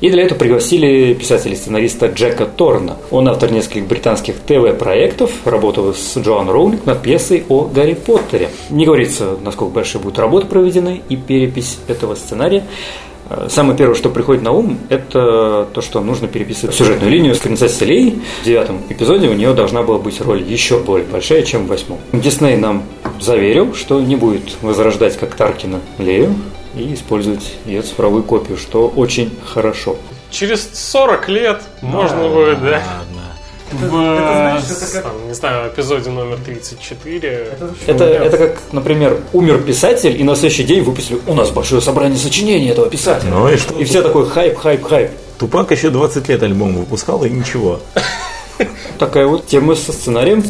И 0.00 0.10
для 0.10 0.22
этого 0.22 0.38
пригласили 0.38 1.12
писателя-сценариста 1.14 2.06
Джека 2.06 2.46
Торна. 2.46 2.98
Он 3.10 3.28
автор 3.28 3.50
нескольких 3.50 3.88
британских 3.88 4.36
ТВ-проектов, 4.36 5.32
работал 5.44 5.92
с 5.92 6.16
Джоан 6.16 6.48
Роулинг 6.48 6.86
над 6.86 7.02
пьесой 7.02 7.42
о 7.48 7.62
Гарри 7.62 7.94
Поттере. 7.94 8.50
Не 8.70 8.86
говорится, 8.86 9.36
насколько 9.42 9.74
большие 9.74 10.00
будут 10.00 10.20
работы 10.20 10.46
проведены 10.46 11.02
и 11.08 11.16
перепись 11.16 11.78
этого 11.88 12.14
сценария. 12.14 12.62
Э, 13.30 13.48
самое 13.48 13.76
первое, 13.76 13.94
что 13.94 14.10
приходит 14.10 14.42
на 14.42 14.52
ум, 14.52 14.78
это 14.88 15.66
то, 15.72 15.80
что 15.80 16.00
нужно 16.00 16.28
переписывать 16.28 16.74
сюжетную 16.74 17.10
линию 17.10 17.34
с 17.34 17.38
принцессой 17.38 17.88
Лей. 17.88 18.22
В 18.42 18.44
девятом 18.44 18.82
эпизоде 18.88 19.28
у 19.28 19.34
нее 19.34 19.54
должна 19.54 19.82
была 19.82 19.98
быть 19.98 20.20
роль 20.20 20.42
еще 20.42 20.78
более 20.78 21.06
большая, 21.06 21.42
чем 21.42 21.64
в 21.64 21.68
восьмом. 21.68 21.98
Дисней 22.12 22.56
нам 22.56 22.84
заверил, 23.20 23.74
что 23.74 24.00
не 24.00 24.16
будет 24.16 24.62
возрождать 24.62 25.16
как 25.16 25.34
Таркина 25.34 25.80
Лею 25.98 26.34
и 26.76 26.94
использовать 26.94 27.54
ее 27.64 27.82
цифровую 27.82 28.24
копию, 28.24 28.58
что 28.58 28.88
очень 28.88 29.30
хорошо. 29.44 29.96
Через 30.30 30.68
40 30.72 31.28
лет 31.28 31.62
можно 31.80 32.28
будет, 32.28 32.60
да? 32.60 32.82
В, 33.78 33.84
это, 33.84 34.32
знаешь, 34.34 34.62
с- 34.64 34.70
это 34.82 34.92
как- 34.92 35.02
там, 35.04 35.28
не 35.28 35.34
знаю, 35.34 35.70
эпизоде 35.72 36.10
номер 36.10 36.38
34. 36.44 37.48
Это, 37.86 38.04
это 38.04 38.36
как, 38.38 38.58
например, 38.72 39.18
умер 39.32 39.62
писатель, 39.62 40.20
и 40.20 40.24
на 40.24 40.34
следующий 40.36 40.64
день 40.64 40.82
выпустили 40.82 41.18
у 41.26 41.34
нас 41.34 41.50
большое 41.50 41.80
собрание 41.82 42.18
сочинений 42.18 42.68
этого 42.68 42.88
писателя. 42.88 43.30
Ну 43.30 43.48
и 43.48 43.56
что? 43.56 43.74
И 43.78 43.84
все 43.84 44.02
такой 44.02 44.28
хайп, 44.28 44.56
хайп, 44.58 44.84
хайп. 44.84 45.10
Тупак 45.38 45.70
еще 45.72 45.90
20 45.90 46.28
лет 46.28 46.42
альбом 46.42 46.76
выпускал, 46.76 47.24
и 47.24 47.30
ничего. 47.30 47.80
Такая 48.98 49.26
вот 49.26 49.46
тема 49.48 49.74
со 49.74 49.92
сценарием, 49.92 50.44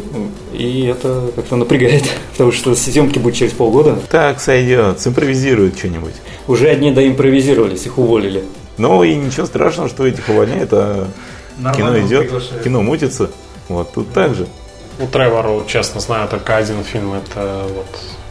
и 0.53 0.87
это 0.95 1.31
как-то 1.35 1.57
напрягает, 1.57 2.05
потому 2.33 2.53
что 2.53 2.75
съемки 2.75 3.19
будут 3.19 3.39
через 3.39 3.53
полгода. 3.53 3.99
Так 4.11 4.41
сойдет, 4.41 5.01
симпровизирует 5.01 5.79
что-нибудь. 5.79 6.13
Уже 6.47 6.69
одни 6.69 6.93
доимпровизировались, 6.93 7.87
их 7.87 7.97
уволили. 7.97 8.45
Ну 8.77 9.03
и 9.05 9.15
ничего 9.15 9.47
страшного, 9.47 9.89
что 9.89 10.07
этих 10.07 10.29
увольняют, 10.29 10.69
а 10.73 11.07
кино 11.75 11.99
идет, 12.01 12.31
кино 12.63 12.83
мутится. 12.83 13.31
Вот 13.69 13.93
тут 13.93 14.13
так 14.13 14.35
же. 14.35 14.47
У 15.01 15.07
Тревора, 15.07 15.65
честно 15.67 16.01
знаю, 16.01 16.29
только 16.29 16.57
один 16.57 16.85
фильм. 16.85 17.15
Это 17.15 17.65
вот 17.69 17.87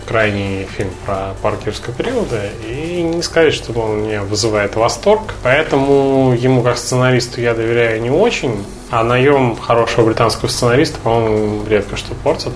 крайний 0.07 0.65
фильм 0.65 0.91
про 1.05 1.33
парк 1.41 1.59
юрского 1.65 1.93
периода. 1.93 2.41
И 2.67 3.01
не 3.01 3.21
сказать, 3.21 3.53
что 3.53 3.73
он 3.73 4.03
меня 4.03 4.23
вызывает 4.23 4.75
восторг. 4.75 5.33
Поэтому 5.43 6.33
ему 6.37 6.61
как 6.61 6.77
сценаристу 6.77 7.41
я 7.41 7.53
доверяю 7.53 8.01
не 8.01 8.09
очень. 8.09 8.63
А 8.91 9.03
наем 9.03 9.55
хорошего 9.57 10.05
британского 10.05 10.49
сценариста, 10.49 10.99
по-моему, 10.99 11.65
редко 11.67 11.97
что 11.97 12.13
портит. 12.15 12.51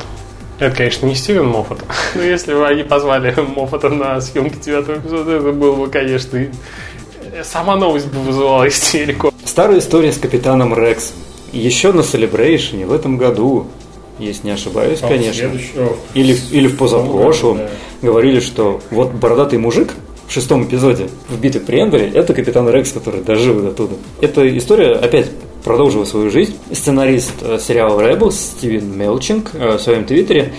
Это, 0.59 0.75
конечно, 0.75 1.05
не 1.05 1.15
Стивен 1.15 1.47
Моффат. 1.47 1.79
Но 2.15 2.21
если 2.21 2.53
бы 2.53 2.65
они 2.67 2.83
позвали 2.83 3.33
Моффата 3.55 3.89
на 3.89 4.21
съемки 4.21 4.57
девятого 4.57 4.97
эпизода, 4.97 5.31
это 5.31 5.51
было 5.51 5.75
бы, 5.75 5.89
конечно, 5.89 6.37
и- 6.37 6.49
сама 7.43 7.75
новость 7.75 8.07
бы 8.07 8.19
вызывала 8.19 8.67
истерику. 8.67 9.33
Старая 9.47 9.79
история 9.79 10.11
с 10.11 10.17
капитаном 10.17 10.77
Рексом. 10.77 11.15
Еще 11.53 11.93
на 11.93 12.01
Celebration 12.01 12.85
в 12.85 12.91
этом 12.91 13.15
году, 13.15 13.67
если 14.19 14.47
не 14.47 14.51
ошибаюсь, 14.51 14.99
конечно, 14.99 15.49
или, 16.13 16.37
или 16.51 16.67
в 16.67 16.77
позапрошлом, 16.77 17.59
да. 17.59 17.69
говорили, 18.01 18.41
что 18.41 18.81
вот 18.91 19.13
бородатый 19.13 19.57
мужик 19.57 19.93
в 20.27 20.33
шестом 20.33 20.65
эпизоде 20.65 21.07
в 21.29 21.39
битве 21.39 21.61
при 21.61 21.79
Эндере, 21.79 22.11
это 22.13 22.33
капитан 22.33 22.69
Рекс, 22.69 22.91
который 22.91 23.21
дожил 23.21 23.61
до 23.61 23.71
туда. 23.71 23.95
Эта 24.19 24.57
история 24.57 24.91
опять 24.91 25.31
продолжила 25.63 26.03
свою 26.03 26.29
жизнь. 26.29 26.53
Сценарист 26.73 27.35
э, 27.41 27.57
сериала 27.57 28.01
Rebels 28.01 28.33
Стивен 28.33 28.97
Мелчинг 28.97 29.51
э, 29.53 29.77
в 29.77 29.79
своем 29.79 30.03
твиттере 30.03 30.51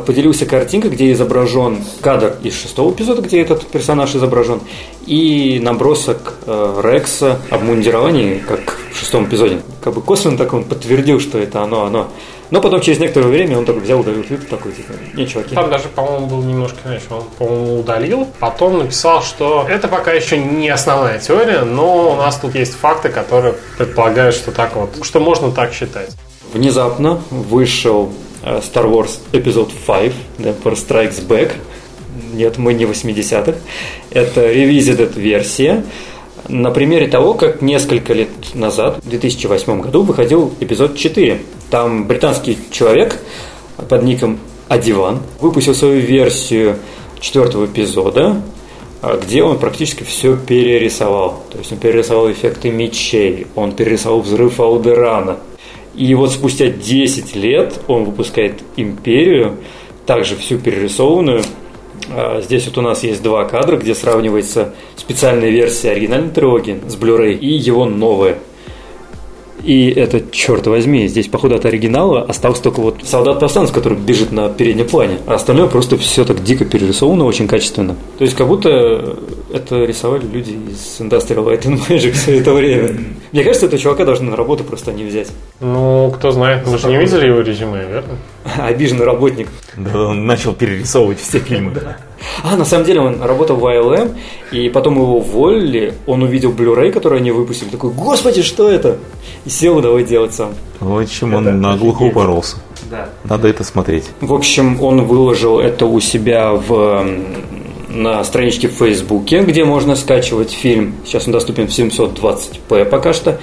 поделился 0.00 0.46
картинкой, 0.46 0.90
где 0.90 1.12
изображен 1.12 1.84
кадр 2.00 2.36
из 2.42 2.60
шестого 2.60 2.92
эпизода, 2.92 3.20
где 3.20 3.42
этот 3.42 3.66
персонаж 3.66 4.14
изображен, 4.14 4.60
и 5.06 5.60
набросок 5.62 6.34
э, 6.46 6.80
Рекса 6.82 7.38
обмундирования, 7.50 8.40
как 8.40 8.78
в 8.92 8.98
шестом 8.98 9.26
эпизоде. 9.26 9.60
Как 9.82 9.92
бы 9.92 10.00
косвенно 10.00 10.38
так 10.38 10.52
он 10.54 10.64
подтвердил, 10.64 11.20
что 11.20 11.38
это 11.38 11.62
оно, 11.62 11.84
оно. 11.84 12.08
Но 12.52 12.60
потом 12.60 12.82
через 12.82 12.98
некоторое 12.98 13.28
время 13.28 13.56
он 13.56 13.64
такой 13.64 13.80
взял, 13.80 14.00
удалил 14.00 14.22
твиттер, 14.22 14.46
такой, 14.46 14.72
типа, 14.72 14.92
не, 15.14 15.26
чуваки. 15.26 15.54
Там 15.54 15.70
даже, 15.70 15.88
по-моему, 15.88 16.26
был 16.26 16.42
немножко 16.42 16.76
иначе. 16.84 17.04
Он, 17.08 17.24
по-моему, 17.38 17.80
удалил. 17.80 18.28
Потом 18.40 18.78
написал, 18.78 19.22
что 19.22 19.66
это 19.66 19.88
пока 19.88 20.12
еще 20.12 20.36
не 20.36 20.68
основная 20.68 21.18
теория, 21.18 21.62
но 21.62 22.12
у 22.12 22.16
нас 22.16 22.36
тут 22.36 22.54
есть 22.54 22.74
факты, 22.74 23.08
которые 23.08 23.54
предполагают, 23.78 24.34
что 24.34 24.52
так 24.52 24.76
вот, 24.76 24.90
что 25.02 25.18
можно 25.18 25.50
так 25.50 25.72
считать. 25.72 26.10
Внезапно 26.52 27.22
вышел 27.30 28.12
Star 28.42 28.90
Wars 28.90 29.20
эпизод 29.32 29.72
5, 29.86 30.12
The 30.38 30.56
Emperor 30.56 30.74
Strikes 30.74 31.26
Back. 31.26 31.52
Нет, 32.34 32.58
мы 32.58 32.74
не 32.74 32.84
80-х. 32.84 33.54
Это 34.10 34.52
revisited 34.52 35.18
версия. 35.18 35.84
На 36.48 36.70
примере 36.70 37.06
того, 37.06 37.34
как 37.34 37.62
несколько 37.62 38.14
лет 38.14 38.28
назад, 38.54 38.98
в 39.02 39.08
2008 39.08 39.80
году, 39.80 40.02
выходил 40.02 40.52
эпизод 40.60 40.96
4. 40.96 41.40
Там 41.70 42.06
британский 42.06 42.58
человек 42.70 43.18
под 43.88 44.02
ником 44.02 44.38
Адиван 44.68 45.20
выпустил 45.40 45.74
свою 45.74 46.00
версию 46.00 46.78
четвертого 47.20 47.66
эпизода, 47.66 48.42
а, 49.02 49.16
где 49.18 49.42
он 49.42 49.58
практически 49.58 50.02
все 50.02 50.36
перерисовал. 50.36 51.42
То 51.50 51.58
есть 51.58 51.72
он 51.72 51.78
перерисовал 51.78 52.30
эффекты 52.30 52.70
мечей, 52.70 53.46
он 53.54 53.72
перерисовал 53.72 54.20
взрыв 54.20 54.58
Алдерана. 54.58 55.38
И 55.94 56.14
вот 56.14 56.32
спустя 56.32 56.68
10 56.68 57.36
лет 57.36 57.80
он 57.86 58.04
выпускает 58.04 58.62
«Империю», 58.76 59.58
также 60.06 60.36
всю 60.36 60.58
перерисованную. 60.58 61.42
А, 62.10 62.40
Здесь 62.40 62.66
вот 62.66 62.78
у 62.78 62.82
нас 62.82 63.02
есть 63.02 63.22
два 63.22 63.44
кадра, 63.44 63.76
где 63.76 63.94
сравнивается 63.94 64.74
специальная 64.96 65.50
версия 65.50 65.90
оригинальной 65.90 66.30
трилогии 66.30 66.80
с 66.88 66.96
Blu-ray 66.96 67.34
и 67.34 67.48
его 67.48 67.84
новая. 67.84 68.38
И 69.64 69.90
это, 69.90 70.22
черт 70.30 70.66
возьми, 70.66 71.06
здесь, 71.06 71.28
походу, 71.28 71.54
от 71.54 71.64
оригинала 71.64 72.22
остался 72.22 72.62
только 72.62 72.80
вот 72.80 73.00
солдат-повстанец, 73.04 73.70
который 73.70 73.96
бежит 73.96 74.32
на 74.32 74.48
переднем 74.48 74.86
плане. 74.86 75.18
А 75.26 75.34
остальное 75.34 75.66
просто 75.68 75.96
все 75.96 76.24
так 76.24 76.42
дико 76.42 76.64
перерисовано, 76.64 77.24
очень 77.24 77.46
качественно. 77.46 77.96
То 78.18 78.24
есть, 78.24 78.36
как 78.36 78.48
будто 78.48 79.16
это 79.52 79.84
рисовали 79.84 80.24
люди 80.26 80.50
из 80.50 81.00
Industrial 81.00 81.44
Light 81.44 81.62
and 81.62 81.80
Magic 81.88 82.12
все 82.12 82.40
это 82.40 82.52
время. 82.52 82.96
Мне 83.32 83.44
кажется, 83.44 83.66
этого 83.66 83.80
чувака 83.80 84.04
должны 84.04 84.30
на 84.30 84.36
работу 84.36 84.64
просто 84.64 84.92
не 84.92 85.04
взять. 85.04 85.28
Ну, 85.60 86.12
кто 86.16 86.30
знает, 86.32 86.66
мы 86.66 86.78
же 86.78 86.88
не 86.88 86.96
видели 86.96 87.26
его 87.26 87.40
резюме, 87.40 87.86
верно? 87.88 88.18
Обиженный 88.58 89.04
работник. 89.04 89.48
Да, 89.76 90.08
он 90.08 90.26
начал 90.26 90.52
перерисовывать 90.52 91.20
все 91.20 91.38
фильмы. 91.38 91.72
А, 92.42 92.56
на 92.56 92.64
самом 92.64 92.84
деле 92.84 93.00
он 93.00 93.22
работал 93.22 93.56
в 93.56 93.64
ILM, 93.64 94.16
и 94.52 94.68
потом 94.68 94.96
его 94.96 95.18
уволили, 95.18 95.94
он 96.06 96.22
увидел 96.22 96.52
Blu-ray, 96.52 96.92
который 96.92 97.18
они 97.18 97.30
выпустили, 97.30 97.68
такой, 97.68 97.90
господи, 97.90 98.42
что 98.42 98.68
это? 98.68 98.98
И 99.44 99.50
сел, 99.50 99.80
давай 99.80 100.04
делать 100.04 100.34
сам. 100.34 100.54
В 100.80 100.98
общем, 100.98 101.34
он 101.34 101.60
наглухо 101.60 102.02
упоролся. 102.02 102.56
Да. 102.90 103.08
Надо 103.24 103.48
это 103.48 103.64
смотреть. 103.64 104.04
В 104.20 104.34
общем, 104.34 104.82
он 104.82 105.04
выложил 105.06 105.58
это 105.60 105.86
у 105.86 105.98
себя 106.00 106.52
в, 106.52 107.06
на 107.88 108.22
страничке 108.24 108.68
в 108.68 108.72
Фейсбуке, 108.72 109.42
где 109.42 109.64
можно 109.64 109.96
скачивать 109.96 110.50
фильм. 110.50 110.94
Сейчас 111.04 111.26
он 111.26 111.32
доступен 111.32 111.68
в 111.68 111.70
720p 111.70 112.84
пока 112.84 113.12
что. 113.12 113.38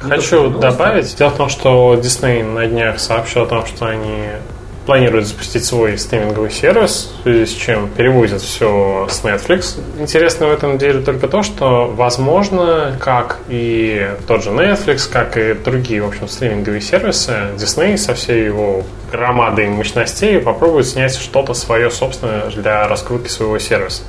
Хочу 0.00 0.48
добавить. 0.50 1.14
Дело 1.16 1.30
в 1.30 1.36
том, 1.36 1.48
что 1.48 1.94
Disney 1.94 2.42
на 2.42 2.66
днях 2.66 2.98
сообщил 2.98 3.42
о 3.42 3.46
том, 3.46 3.66
что 3.66 3.86
они 3.86 4.24
планируют 4.86 5.26
запустить 5.26 5.64
свой 5.64 5.98
стриминговый 5.98 6.50
сервис, 6.50 7.12
в 7.20 7.22
связи 7.22 7.46
с 7.46 7.50
чем 7.50 7.88
перевозят 7.88 8.42
все 8.42 9.06
с 9.10 9.22
Netflix. 9.22 9.78
Интересно 9.98 10.46
в 10.46 10.52
этом 10.52 10.78
деле 10.78 11.00
только 11.00 11.28
то, 11.28 11.42
что, 11.42 11.86
возможно, 11.86 12.96
как 13.00 13.38
и 13.48 14.08
тот 14.26 14.42
же 14.42 14.50
Netflix, 14.50 15.10
как 15.10 15.36
и 15.36 15.54
другие, 15.54 16.02
в 16.02 16.08
общем, 16.08 16.28
стриминговые 16.28 16.80
сервисы, 16.80 17.32
Disney 17.56 17.96
со 17.96 18.14
всей 18.14 18.44
его 18.44 18.82
громадой 19.12 19.68
мощностей 19.68 20.38
попробует 20.40 20.86
снять 20.86 21.14
что-то 21.16 21.54
свое 21.54 21.90
собственное 21.90 22.50
для 22.50 22.88
раскрутки 22.88 23.28
своего 23.28 23.58
сервиса. 23.58 24.02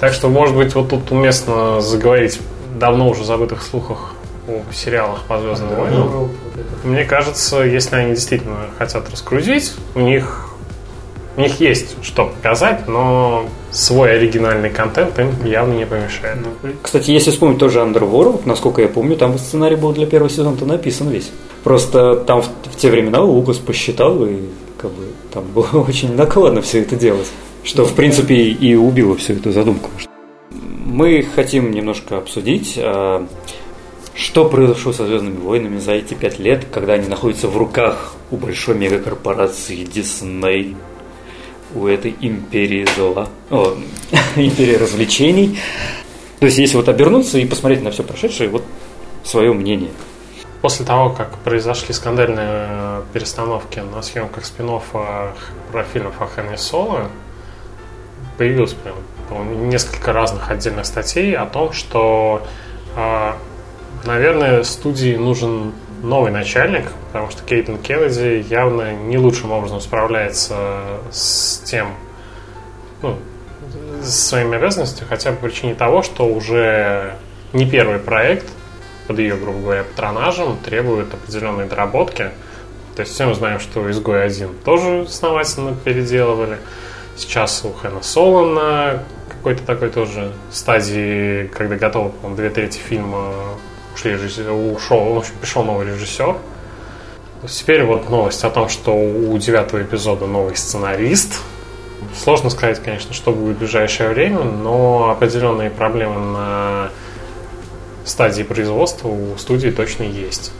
Так 0.00 0.12
что, 0.12 0.28
может 0.28 0.56
быть, 0.56 0.74
вот 0.74 0.90
тут 0.90 1.10
уместно 1.10 1.80
заговорить 1.80 2.40
давно 2.78 3.08
уже 3.08 3.24
забытых 3.24 3.62
слухах 3.62 4.14
о 4.48 4.62
сериалах 4.72 5.24
по 5.24 5.38
Звездным 5.38 5.74
войнам. 5.74 6.30
Мне 6.84 7.04
кажется, 7.04 7.62
если 7.62 7.96
они 7.96 8.14
действительно 8.14 8.56
хотят 8.78 9.10
раскрутить, 9.10 9.74
у 9.94 10.00
них 10.00 10.48
у 11.38 11.40
них 11.40 11.60
есть 11.60 11.94
что 12.02 12.24
показать, 12.24 12.88
но 12.88 13.46
свой 13.70 14.16
оригинальный 14.16 14.70
контент 14.70 15.16
им 15.20 15.30
явно 15.44 15.74
не 15.74 15.86
помешает. 15.86 16.38
Кстати, 16.82 17.12
если 17.12 17.30
вспомнить 17.30 17.58
тоже 17.58 17.78
Underworld, 17.78 18.42
насколько 18.44 18.82
я 18.82 18.88
помню, 18.88 19.16
там 19.16 19.38
сценарий 19.38 19.76
был 19.76 19.92
для 19.92 20.06
первого 20.06 20.28
сезона-то 20.28 20.66
написан 20.66 21.10
весь. 21.10 21.30
Просто 21.62 22.16
там 22.16 22.42
в, 22.42 22.46
в 22.46 22.76
те 22.76 22.90
времена 22.90 23.20
Лукас 23.22 23.58
посчитал, 23.58 24.24
и 24.24 24.38
как 24.78 24.90
бы 24.90 25.04
там 25.32 25.44
было 25.54 25.68
очень 25.88 26.16
накладно 26.16 26.60
все 26.60 26.82
это 26.82 26.96
делать. 26.96 27.28
Что, 27.62 27.84
в 27.84 27.94
принципе, 27.94 28.34
и 28.34 28.74
убило 28.74 29.16
всю 29.16 29.34
эту 29.34 29.52
задумку. 29.52 29.90
Мы 30.50 31.24
хотим 31.36 31.70
немножко 31.70 32.16
обсудить, 32.16 32.74
а, 32.78 33.24
Что 34.18 34.46
произошло 34.46 34.92
со 34.92 35.06
Звездными 35.06 35.36
войнами 35.36 35.78
за 35.78 35.92
эти 35.92 36.14
пять 36.14 36.40
лет, 36.40 36.66
когда 36.72 36.94
они 36.94 37.06
находятся 37.06 37.46
в 37.46 37.56
руках 37.56 38.14
у 38.32 38.36
большой 38.36 38.74
мегакорпорации 38.74 39.84
Disney, 39.84 40.74
у 41.72 41.86
этой 41.86 42.16
империи 42.20 42.84
зла, 42.96 43.28
о, 43.48 43.76
империи 44.34 44.74
развлечений. 44.74 45.60
То 46.40 46.46
есть, 46.46 46.58
если 46.58 46.76
вот 46.76 46.88
обернуться 46.88 47.38
и 47.38 47.46
посмотреть 47.46 47.84
на 47.84 47.92
все 47.92 48.02
прошедшее, 48.02 48.48
вот 48.48 48.64
свое 49.22 49.52
мнение. 49.52 49.90
После 50.62 50.84
того, 50.84 51.10
как 51.10 51.38
произошли 51.38 51.94
скандальные 51.94 53.02
перестановки 53.12 53.78
на 53.78 54.02
съемках 54.02 54.44
спин 54.44 54.80
про 54.90 55.84
фильмов 55.84 56.20
о 56.20 56.26
Хэнне 56.26 56.56
Соло, 56.58 57.08
появилось 58.36 58.74
прям 58.74 59.68
несколько 59.68 60.12
разных 60.12 60.50
отдельных 60.50 60.86
статей 60.86 61.36
о 61.36 61.46
том, 61.46 61.72
что, 61.72 62.42
а, 62.96 63.36
наверное, 64.04 64.62
студии 64.62 65.16
нужен 65.16 65.72
новый 66.02 66.30
начальник, 66.30 66.92
потому 67.08 67.30
что 67.30 67.42
Кейтон 67.42 67.78
Кеннеди 67.78 68.46
явно 68.48 68.92
не 68.94 69.18
лучшим 69.18 69.52
образом 69.52 69.80
справляется 69.80 70.80
с 71.10 71.60
тем, 71.64 71.88
ну, 73.02 73.16
с 74.02 74.28
своими 74.28 74.56
обязанностями, 74.56 75.08
хотя 75.08 75.32
по 75.32 75.46
причине 75.46 75.74
того, 75.74 76.02
что 76.02 76.26
уже 76.26 77.14
не 77.52 77.68
первый 77.68 77.98
проект 77.98 78.46
под 79.06 79.18
ее, 79.18 79.36
грубо 79.36 79.58
говоря, 79.60 79.84
патронажем 79.84 80.56
требует 80.58 81.12
определенной 81.12 81.66
доработки. 81.66 82.30
То 82.94 83.02
есть 83.02 83.14
все 83.14 83.26
мы 83.26 83.34
знаем, 83.34 83.58
что 83.60 83.90
«Изгой 83.90 84.24
один 84.24 84.50
тоже 84.64 85.02
основательно 85.02 85.74
переделывали. 85.74 86.58
Сейчас 87.16 87.64
у 87.64 87.72
Хэна 87.72 88.02
Солона 88.02 89.02
какой-то 89.28 89.62
такой 89.64 89.90
тоже 89.90 90.32
стадии, 90.52 91.46
когда 91.46 91.76
готов, 91.76 92.12
по 92.16 92.28
две 92.30 92.50
трети 92.50 92.78
фильма 92.78 93.32
ушли 93.98 94.12
режиссер, 94.12 94.50
ушел, 94.50 95.14
в 95.14 95.18
общем, 95.18 95.32
пришел 95.40 95.64
новый 95.64 95.86
режиссер. 95.86 96.36
Теперь 97.48 97.84
вот 97.84 98.08
новость 98.08 98.44
о 98.44 98.50
том, 98.50 98.68
что 98.68 98.92
у 98.92 99.36
девятого 99.38 99.82
эпизода 99.82 100.26
новый 100.26 100.56
сценарист. 100.56 101.40
Сложно 102.16 102.50
сказать, 102.50 102.80
конечно, 102.82 103.12
что 103.12 103.32
будет 103.32 103.56
в 103.56 103.58
ближайшее 103.58 104.10
время, 104.10 104.40
но 104.40 105.10
определенные 105.10 105.70
проблемы 105.70 106.20
на 106.20 106.90
стадии 108.04 108.42
производства 108.44 109.08
у 109.08 109.36
студии 109.36 109.70
точно 109.70 110.04
есть. 110.04 110.52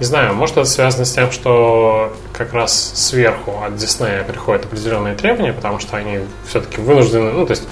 Не 0.00 0.06
знаю, 0.06 0.34
может 0.34 0.56
это 0.56 0.66
связано 0.66 1.04
с 1.04 1.12
тем, 1.12 1.30
что 1.30 2.14
как 2.32 2.52
раз 2.52 2.92
сверху 2.94 3.62
от 3.62 3.74
Disney 3.74 4.24
приходят 4.24 4.64
определенные 4.64 5.14
требования, 5.14 5.52
потому 5.52 5.78
что 5.78 5.96
они 5.96 6.20
все-таки 6.48 6.80
вынуждены, 6.80 7.32
ну 7.32 7.46
то 7.46 7.52
есть 7.52 7.66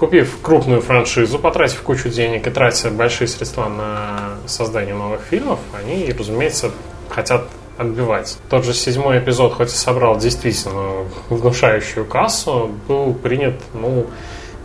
купив 0.00 0.38
крупную 0.40 0.80
франшизу, 0.80 1.38
потратив 1.38 1.82
кучу 1.82 2.08
денег 2.08 2.46
и 2.46 2.50
тратя 2.50 2.90
большие 2.90 3.28
средства 3.28 3.68
на 3.68 4.30
создание 4.46 4.94
новых 4.94 5.20
фильмов, 5.28 5.58
они, 5.78 6.10
разумеется, 6.18 6.70
хотят 7.10 7.44
отбивать. 7.76 8.38
Тот 8.48 8.64
же 8.64 8.72
седьмой 8.72 9.18
эпизод, 9.18 9.52
хоть 9.52 9.68
и 9.68 9.76
собрал 9.76 10.16
действительно 10.16 11.04
внушающую 11.28 12.06
кассу, 12.06 12.70
был 12.88 13.12
принят, 13.12 13.60
ну, 13.74 14.06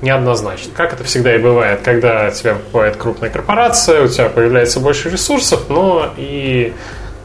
неоднозначно. 0.01 0.71
Как 0.73 0.93
это 0.93 1.03
всегда 1.03 1.35
и 1.35 1.37
бывает, 1.37 1.81
когда 1.83 2.31
тебя 2.31 2.55
покупает 2.55 2.95
крупная 2.95 3.29
корпорация, 3.29 4.03
у 4.03 4.07
тебя 4.07 4.29
появляется 4.29 4.79
больше 4.79 5.09
ресурсов, 5.09 5.65
но 5.67 6.13
и 6.15 6.73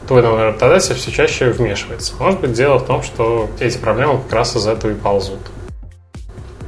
твой 0.09 0.21
новый 0.21 0.43
работодатель 0.47 0.95
все 0.95 1.11
чаще 1.11 1.45
вмешивается. 1.51 2.13
Может 2.19 2.41
быть, 2.41 2.51
дело 2.51 2.77
в 2.77 2.85
том, 2.85 3.03
что 3.03 3.49
эти 3.61 3.77
проблемы 3.77 4.19
как 4.23 4.33
раз 4.33 4.57
из 4.57 4.67
этого 4.67 4.91
и 4.91 4.95
ползут 4.95 5.39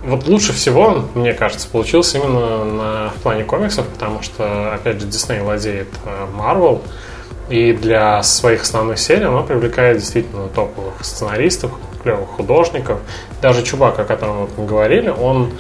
вот 0.04 0.28
лучше 0.28 0.54
всего, 0.54 1.06
мне 1.16 1.34
кажется, 1.34 1.68
получился 1.70 2.18
именно 2.18 2.66
на, 2.66 3.10
в 3.10 3.22
плане 3.22 3.44
комиксов, 3.44 3.88
потому 3.88 4.22
что, 4.22 4.74
опять 4.74 5.00
же, 5.00 5.08
Дисней 5.08 5.40
владеет 5.40 5.88
э, 6.06 6.28
Marvel, 6.38 6.82
и 7.50 7.74
для 7.74 8.22
своих 8.24 8.64
основных 8.64 9.00
серий 9.00 9.26
оно 9.26 9.44
привлекает 9.44 9.98
действительно 9.98 10.48
топовых 10.48 10.94
сценаристов, 11.02 11.72
клевых 12.02 12.30
художников. 12.30 13.00
Даже 13.42 13.64
Чубак, 13.64 14.00
о 14.00 14.04
котором 14.04 14.50
мы 14.58 14.66
говорили, 14.66 15.10
он, 15.10 15.52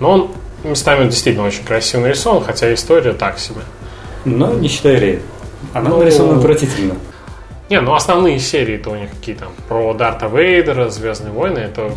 ну, 0.00 0.08
он 0.08 0.30
местами 0.64 1.04
действительно 1.04 1.46
очень 1.46 1.64
красиво 1.64 2.02
нарисован, 2.02 2.42
хотя 2.42 2.72
история 2.72 3.12
так 3.12 3.38
себе. 3.38 3.60
Но 4.24 4.52
не 4.54 4.68
считай 4.68 4.96
Рей. 4.96 5.20
Она 5.72 5.90
ну, 5.90 5.98
нарисована 5.98 6.38
отвратительно. 6.38 6.94
Не, 7.70 7.80
ну 7.80 7.94
основные 7.94 8.38
серии-то 8.38 8.90
у 8.90 8.94
них 8.94 9.10
какие 9.10 9.34
там 9.34 9.48
про 9.68 9.94
Дарта 9.94 10.26
Вейдера, 10.26 10.90
Звездные 10.90 11.32
войны, 11.32 11.58
это, 11.58 11.90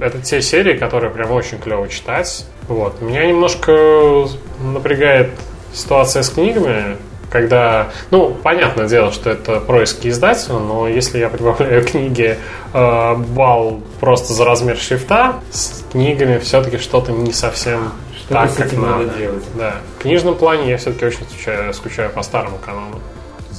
это 0.00 0.20
те 0.20 0.42
серии, 0.42 0.76
которые 0.76 1.10
прям 1.10 1.30
очень 1.30 1.58
клево 1.58 1.88
читать. 1.88 2.46
Вот. 2.66 3.00
Меня 3.00 3.24
немножко 3.26 4.26
напрягает 4.60 5.30
ситуация 5.72 6.22
с 6.22 6.30
книгами, 6.30 6.96
когда, 7.30 7.90
ну, 8.10 8.30
понятное 8.30 8.88
дело, 8.88 9.12
что 9.12 9.30
это 9.30 9.60
происки 9.60 10.08
издателя, 10.08 10.58
но 10.58 10.88
если 10.88 11.18
я 11.18 11.28
прибавляю 11.28 11.84
книге 11.86 12.38
э, 12.72 13.14
балл 13.16 13.82
просто 14.00 14.32
за 14.32 14.44
размер 14.44 14.76
шрифта, 14.76 15.36
с 15.50 15.84
книгами 15.92 16.38
все-таки 16.38 16.78
что-то 16.78 17.12
не 17.12 17.32
совсем 17.32 17.92
что 18.16 18.34
так, 18.34 18.54
как 18.54 18.72
надо. 18.72 19.04
надо 19.04 19.18
делать. 19.18 19.44
Да. 19.54 19.76
В 19.98 20.02
книжном 20.02 20.36
плане 20.36 20.70
я 20.70 20.78
все-таки 20.78 21.06
очень 21.06 21.24
скучаю, 21.28 21.74
скучаю 21.74 22.10
по 22.10 22.22
старому 22.22 22.58
канону. 22.58 23.00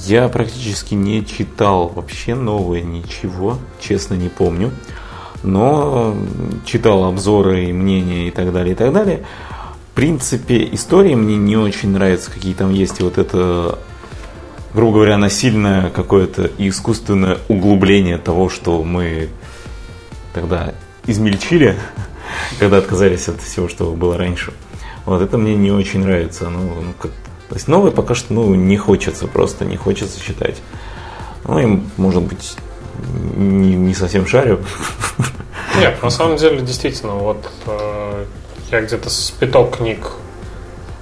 Я 0.06 0.28
практически 0.28 0.94
не 0.94 1.26
читал 1.26 1.88
вообще 1.88 2.36
новое 2.36 2.82
ничего, 2.82 3.58
честно 3.80 4.14
не 4.14 4.28
помню. 4.28 4.70
Но 5.42 6.16
читал 6.64 7.04
обзоры 7.04 7.64
и 7.64 7.72
мнения 7.72 8.28
и 8.28 8.30
так 8.30 8.52
далее, 8.52 8.74
и 8.74 8.76
так 8.76 8.92
далее. 8.92 9.24
В 9.90 9.96
принципе, 9.96 10.68
истории 10.72 11.16
мне 11.16 11.36
не 11.36 11.56
очень 11.56 11.90
нравятся, 11.90 12.30
какие 12.30 12.54
там 12.54 12.70
есть. 12.70 13.00
И 13.00 13.02
вот 13.02 13.18
это, 13.18 13.80
грубо 14.74 14.98
говоря, 14.98 15.18
насильное 15.18 15.90
какое-то 15.90 16.48
искусственное 16.56 17.38
углубление 17.48 18.18
того, 18.18 18.48
что 18.48 18.84
мы 18.84 19.28
тогда 20.34 20.72
измельчили, 21.04 21.76
когда 22.60 22.76
отказались 22.76 23.26
от 23.26 23.42
всего, 23.42 23.68
что 23.68 23.90
было 23.90 24.16
раньше. 24.16 24.52
Вот 25.04 25.20
это 25.20 25.36
мне 25.36 25.56
не 25.56 25.72
очень 25.72 26.04
нравится. 26.04 26.48
Ну, 26.48 26.60
ну 26.60 26.92
как 26.96 27.10
то 27.48 27.54
есть 27.54 27.68
новое 27.68 27.90
пока 27.90 28.14
что 28.14 28.32
ну, 28.32 28.54
не 28.54 28.76
хочется, 28.76 29.26
просто 29.26 29.64
не 29.64 29.76
хочется 29.76 30.20
читать. 30.20 30.56
Ну, 31.44 31.58
и, 31.58 31.80
может 31.96 32.22
быть, 32.22 32.56
не, 33.36 33.74
не 33.74 33.94
совсем 33.94 34.26
шарю. 34.26 34.60
Нет, 35.78 36.02
на 36.02 36.10
самом 36.10 36.36
деле, 36.36 36.60
действительно, 36.60 37.14
вот 37.14 37.48
э, 37.66 38.24
я 38.70 38.80
где-то 38.80 39.10
с 39.10 39.30
пяток 39.30 39.76
книг 39.76 40.12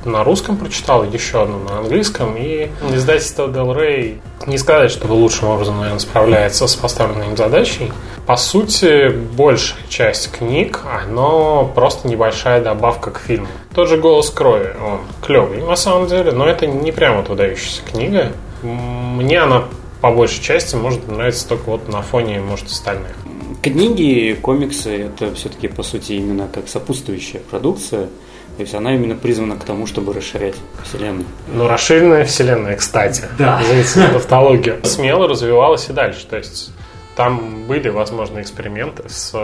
на 0.05 0.23
русском 0.23 0.57
прочитал, 0.57 1.05
еще 1.05 1.43
одну 1.43 1.61
на 1.61 1.79
английском, 1.79 2.37
и 2.37 2.71
издательство 2.93 3.47
Del 3.47 3.75
Rey 3.75 4.21
не 4.47 4.59
сказать, 4.59 4.91
что 4.91 5.07
лучшим 5.09 5.49
образом, 5.49 5.79
наверное, 5.79 5.99
справляется 5.99 6.67
с 6.67 6.77
поставленной 6.77 7.29
им 7.29 7.37
задачей. 7.37 7.93
По 8.27 8.37
сути, 8.37 9.09
большая 9.09 9.79
часть 9.89 10.31
книг, 10.31 10.81
оно 11.07 11.71
просто 11.75 12.09
небольшая 12.09 12.63
добавка 12.63 13.11
к 13.11 13.19
фильму. 13.19 13.49
Тот 13.75 13.89
же 13.89 13.97
«Голос 13.97 14.31
крови», 14.31 14.75
он 14.81 15.01
клевый 15.21 15.63
на 15.63 15.77
самом 15.77 16.07
деле, 16.07 16.33
но 16.33 16.47
это 16.47 16.67
не 16.67 16.93
прямо 16.93 17.19
вот 17.19 17.29
выдающаяся 17.29 17.83
книга. 17.83 18.33
Мне 18.63 19.41
она 19.41 19.65
по 20.01 20.11
большей 20.11 20.43
части 20.43 20.77
может 20.77 21.09
нравиться 21.09 21.49
только 21.49 21.71
вот 21.71 21.89
на 21.89 22.03
фоне, 22.03 22.41
может, 22.41 22.67
остальных. 22.67 23.17
Книги, 23.63 24.35
комиксы– 24.41 25.07
это 25.07 25.35
все-таки, 25.35 25.69
по 25.69 25.83
сути, 25.83 26.13
именно 26.13 26.49
как 26.53 26.69
сопутствующая 26.69 27.41
продукция– 27.41 28.09
то 28.57 28.61
есть 28.61 28.75
она 28.75 28.95
именно 28.95 29.17
призвана 29.17 29.57
к 29.57 29.65
тому, 29.65 29.87
чтобы 29.87 30.13
расширять 30.13 30.55
вселенную. 30.85 31.27
Ну, 31.49 31.67
расширенная 31.67 32.25
вселенная, 32.25 32.77
кстати. 32.77 33.25
Да. 33.37 33.61
Извините 33.61 33.89
за 33.89 34.09
тавтологию. 34.09 34.81
Смело 34.85 35.27
развивалась 35.27 35.89
и 35.89 35.93
дальше. 35.93 36.25
То 36.27 36.37
есть 36.37 36.71
там 37.17 37.65
были, 37.67 37.89
возможно, 37.89 38.41
эксперименты 38.41 39.09
с 39.09 39.35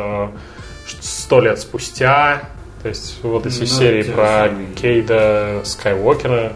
сто 1.00 1.40
лет 1.40 1.58
спустя. 1.58 2.42
То 2.82 2.88
есть 2.88 3.18
вот 3.22 3.46
эти 3.46 3.60
ну, 3.60 3.66
серии 3.66 4.02
про 4.02 4.48
самые... 4.48 4.66
Кейда 4.74 5.60
Скайуокера. 5.64 6.54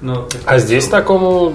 Но, 0.00 0.28
а 0.44 0.58
здесь 0.58 0.88
такому 0.88 1.54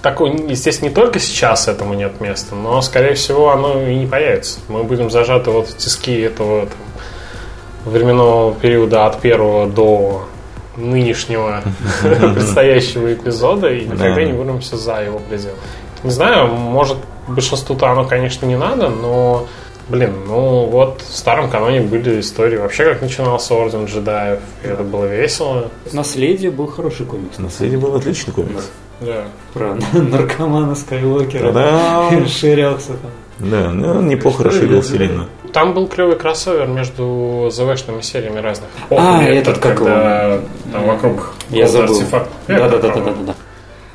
такой, 0.00 0.54
здесь 0.54 0.82
не 0.82 0.90
только 0.90 1.18
сейчас 1.18 1.66
этому 1.66 1.94
нет 1.94 2.20
места, 2.20 2.54
но, 2.54 2.80
скорее 2.82 3.14
всего, 3.14 3.50
оно 3.50 3.80
и 3.80 3.94
не 3.96 4.06
появится. 4.06 4.60
Мы 4.68 4.84
будем 4.84 5.10
зажаты 5.10 5.50
вот 5.50 5.68
в 5.68 5.76
тиски 5.76 6.20
этого 6.20 6.66
там, 6.66 7.92
временного 7.92 8.54
периода 8.54 9.06
от 9.06 9.20
первого 9.20 9.66
до 9.66 10.28
нынешнего 10.76 11.62
предстоящего 12.02 13.12
эпизода 13.12 13.72
и 13.72 13.86
никогда 13.86 14.22
не 14.22 14.32
вырвемся 14.32 14.76
за 14.76 15.02
его 15.02 15.18
пределы. 15.18 15.56
Не 16.02 16.10
знаю, 16.10 16.48
может 16.48 16.98
большинству-то 17.26 17.90
оно, 17.90 18.04
конечно, 18.04 18.46
не 18.46 18.56
надо, 18.56 18.90
но 18.90 19.46
Блин, 19.88 20.14
ну 20.26 20.66
вот 20.66 21.02
в 21.02 21.16
старом 21.16 21.50
каноне 21.50 21.80
были 21.82 22.20
истории 22.20 22.56
вообще, 22.56 22.84
как 22.84 23.02
начинался 23.02 23.54
Орден 23.54 23.84
джедаев, 23.84 24.40
и 24.62 24.66
это 24.68 24.82
было 24.82 25.04
весело. 25.04 25.70
Наследие 25.92 26.50
был 26.50 26.66
хороший 26.66 27.04
комикс. 27.04 27.38
Наследие 27.38 27.78
был 27.78 27.94
отличный 27.94 28.32
комикс. 28.32 28.70
Да. 29.00 29.24
Про 29.52 29.76
наркомана 29.92 30.74
Скайуокера. 30.74 31.52
Да. 31.52 32.10
Ширялся 32.28 32.92
там. 32.92 33.10
Да, 33.38 33.70
ну 33.70 33.90
он 33.98 34.08
неплохо 34.08 34.44
расширил 34.44 34.80
вселенную. 34.80 35.28
Там 35.52 35.74
был 35.74 35.86
клевый 35.88 36.16
кроссовер 36.16 36.66
между 36.68 37.48
ЗВшными 37.50 38.00
сериями 38.00 38.38
разных. 38.38 38.68
а, 38.90 39.22
этот 39.22 39.58
как 39.58 39.78
когда 39.78 40.40
там 40.72 40.86
вокруг 40.86 41.34
Я 41.50 41.66
забыл. 41.66 42.00
Да, 42.10 42.26
да, 42.46 42.68
да, 42.68 42.78
да, 42.78 42.90
да, 42.94 43.14
да. 43.26 43.34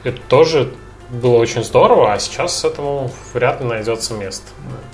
Это 0.03 0.19
тоже 0.27 0.71
было 1.11 1.37
очень 1.37 1.63
здорово, 1.63 2.13
а 2.13 2.19
сейчас 2.19 2.63
этому 2.63 3.11
вряд 3.33 3.61
ли 3.61 3.67
найдется 3.67 4.13
место. 4.13 4.45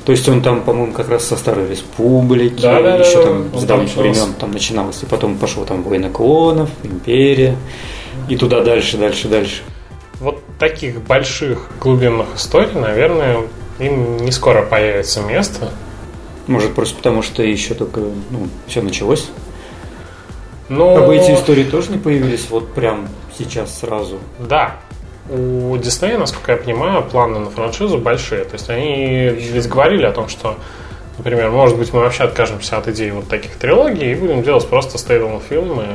То 0.06 0.12
есть 0.12 0.28
он 0.30 0.41
там, 0.41 0.62
по-моему, 0.62 0.93
как 0.93 1.10
раз 1.10 1.25
со 1.25 1.36
Старой 1.36 1.67
Республики, 1.67 2.62
Да, 2.62 2.82
да, 2.82 2.95
еще 2.97 3.23
там 3.23 3.58
с 3.58 3.63
давних 3.63 3.95
времен 3.95 4.34
там 4.39 4.51
начиналось, 4.51 5.04
и 5.04 5.06
потом 5.06 5.38
пошел 5.38 5.65
там 5.65 5.84
Война 5.84 6.10
клонов, 6.10 6.69
Империя, 6.84 7.56
и 8.30 8.38
туда 8.38 8.62
дальше, 8.62 8.97
дальше, 8.97 9.28
дальше. 9.28 9.63
Вот 10.19 10.41
таких 10.58 11.01
больших 11.01 11.69
глубинных 11.82 12.28
историй, 12.36 12.80
наверное, 12.80 13.41
им 13.80 14.17
не 14.17 14.32
скоро 14.32 14.63
появится 14.63 15.21
место. 15.21 15.71
Может, 16.47 16.75
просто 16.75 16.95
потому 16.95 17.21
что 17.21 17.43
еще 17.43 17.73
только, 17.73 17.99
ну, 17.99 18.47
все 18.67 18.82
началось. 18.82 19.30
Но... 20.69 20.95
А 20.95 21.06
бы 21.06 21.15
эти 21.15 21.32
истории 21.32 21.63
тоже 21.63 21.91
не 21.91 21.97
появились 21.97 22.47
вот 22.49 22.73
прям 22.73 23.08
сейчас 23.38 23.80
сразу. 23.80 24.19
Да. 24.39 24.78
У 25.29 25.75
Диснея, 25.77 26.17
насколько 26.17 26.51
я 26.51 26.57
понимаю, 26.57 27.03
планы 27.03 27.39
на 27.39 27.49
франшизу 27.49 27.97
большие. 27.97 28.45
То 28.45 28.53
есть 28.53 28.69
они 28.69 29.29
ведь 29.29 29.67
говорили 29.67 30.05
о 30.05 30.11
том, 30.11 30.27
что, 30.27 30.55
например, 31.17 31.49
может 31.49 31.77
быть, 31.77 31.91
мы 31.93 32.01
вообще 32.01 32.25
откажемся 32.25 32.77
от 32.77 32.88
идеи 32.89 33.09
вот 33.09 33.27
таких 33.27 33.55
трилогий 33.55 34.11
и 34.11 34.15
будем 34.15 34.43
делать 34.43 34.67
просто 34.67 34.97
стейдл 34.97 35.39
фильмы. 35.39 35.85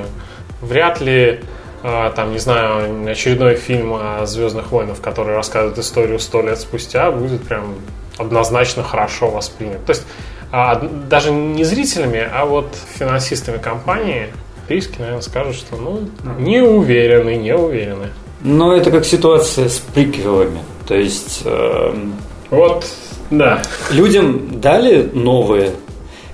Вряд 0.61 1.01
ли 1.01 1.41
а, 1.83 2.11
там, 2.11 2.33
не 2.33 2.39
знаю, 2.39 3.09
очередной 3.09 3.55
фильм 3.55 3.95
о 3.95 4.27
Звездных 4.27 4.71
войнах, 4.71 5.01
который 5.01 5.35
рассказывает 5.35 5.79
историю 5.79 6.19
сто 6.19 6.43
лет 6.43 6.59
спустя, 6.59 7.11
будет 7.11 7.43
прям 7.43 7.77
однозначно 8.19 8.83
хорошо 8.83 9.31
воспринят. 9.31 9.85
То 9.87 9.91
есть 9.91 10.05
а, 10.53 10.75
даже 11.09 11.31
не 11.31 11.65
зрителями, 11.65 12.29
а 12.33 12.45
вот 12.45 12.75
финансистами 12.99 13.59
компании 13.59 14.29
риски, 14.69 14.99
наверное, 14.99 15.23
скажут, 15.23 15.57
что 15.57 15.77
ну, 15.77 16.09
не 16.39 16.61
уверены, 16.61 17.37
не 17.37 17.55
уверены. 17.55 18.09
Но 18.43 18.75
это 18.75 18.91
как 18.91 19.05
ситуация 19.05 19.69
с 19.69 19.79
приквелами. 19.79 20.61
То 20.87 20.95
есть 20.97 21.43
эм, 21.45 22.15
Вот, 22.51 22.87
да. 23.31 23.63
людям 23.91 24.61
дали 24.61 25.09
новые, 25.13 25.73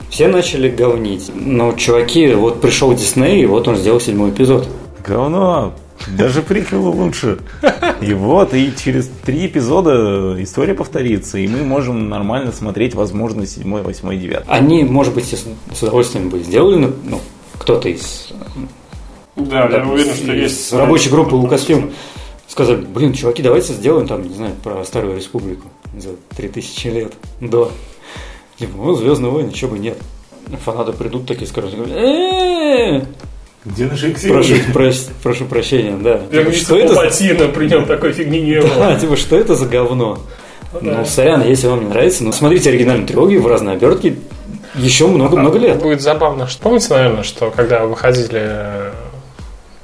все 0.08 0.28
начали 0.28 0.68
говнить. 0.70 1.30
Но 1.34 1.72
чуваки, 1.72 2.32
вот 2.32 2.60
пришел 2.60 2.94
Дисней, 2.94 3.42
и 3.42 3.46
вот 3.46 3.68
он 3.68 3.76
сделал 3.76 4.00
седьмой 4.00 4.30
эпизод. 4.30 4.68
Говно. 5.06 5.74
Даже 6.06 6.42
приквелы 6.42 6.90
лучше. 6.90 7.38
И 8.00 8.12
вот, 8.12 8.54
и 8.54 8.72
через 8.76 9.10
три 9.24 9.46
эпизода 9.46 10.36
история 10.42 10.74
повторится, 10.74 11.38
и 11.38 11.48
мы 11.48 11.64
можем 11.64 12.08
нормально 12.08 12.52
смотреть, 12.52 12.94
возможно, 12.94 13.46
седьмой, 13.46 13.82
восьмой, 13.82 14.18
девятый. 14.18 14.46
Они, 14.48 14.84
может 14.84 15.14
быть, 15.14 15.24
с 15.26 15.82
удовольствием 15.82 16.28
бы 16.28 16.38
сделали, 16.40 16.76
ну, 16.76 16.92
ну, 17.04 17.20
кто-то 17.58 17.88
из, 17.88 18.32
Да, 19.36 19.68
да, 19.68 19.82
из 19.82 20.72
рабочей 20.72 21.10
группы 21.10 21.34
Лукасфилм 21.34 21.92
сказали, 22.48 22.76
блин, 22.76 23.12
чуваки, 23.12 23.42
давайте 23.42 23.72
сделаем 23.74 24.06
там, 24.08 24.22
не 24.22 24.34
знаю, 24.34 24.54
про 24.62 24.82
Старую 24.84 25.16
Республику 25.16 25.68
за 25.98 26.10
3000 26.36 26.86
лет 26.88 27.12
до. 27.40 27.70
Типа, 28.58 28.72
ну, 28.76 28.94
Звездные 28.94 29.30
войны, 29.30 29.52
чего 29.52 29.72
бы 29.72 29.78
нет. 29.78 29.98
Фанаты 30.64 30.92
придут 30.92 31.26
такие 31.26 31.46
скажут, 31.46 31.74
«Э, 31.88 33.02
Где 33.64 33.86
наши 33.86 34.10
прошу, 34.28 34.54
прос- 34.72 35.10
прошу 35.22 35.44
прощения, 35.44 35.96
да. 36.00 36.12
Я 36.12 36.18
Типа, 36.18 36.32
говорю, 36.44 36.52
что 36.52 36.78
это? 36.78 36.94
за- 36.94 37.48
при 37.48 37.68
нем 37.68 37.84
такой 37.84 38.12
фигни 38.12 38.40
не 38.40 38.60
было. 38.60 38.70
Да, 38.78 38.98
типа, 38.98 39.16
что 39.16 39.36
это 39.36 39.54
за 39.56 39.66
говно? 39.66 40.18
Ну, 40.80 41.04
сорян, 41.04 41.42
если 41.46 41.66
вам 41.66 41.80
не 41.80 41.88
нравится, 41.88 42.22
ну, 42.24 42.32
смотрите 42.32 42.70
оригинальную 42.70 43.06
трилогию 43.08 43.42
в 43.42 43.46
разной 43.46 43.74
обертке 43.74 44.16
еще 44.76 45.06
много-много 45.08 45.58
лет. 45.58 45.82
Будет 45.82 46.00
забавно. 46.00 46.46
что- 46.46 46.62
Помните, 46.62 46.86
наверное, 46.90 47.22
что 47.24 47.50
когда 47.50 47.84
выходили 47.86 48.28
э, 48.34 48.90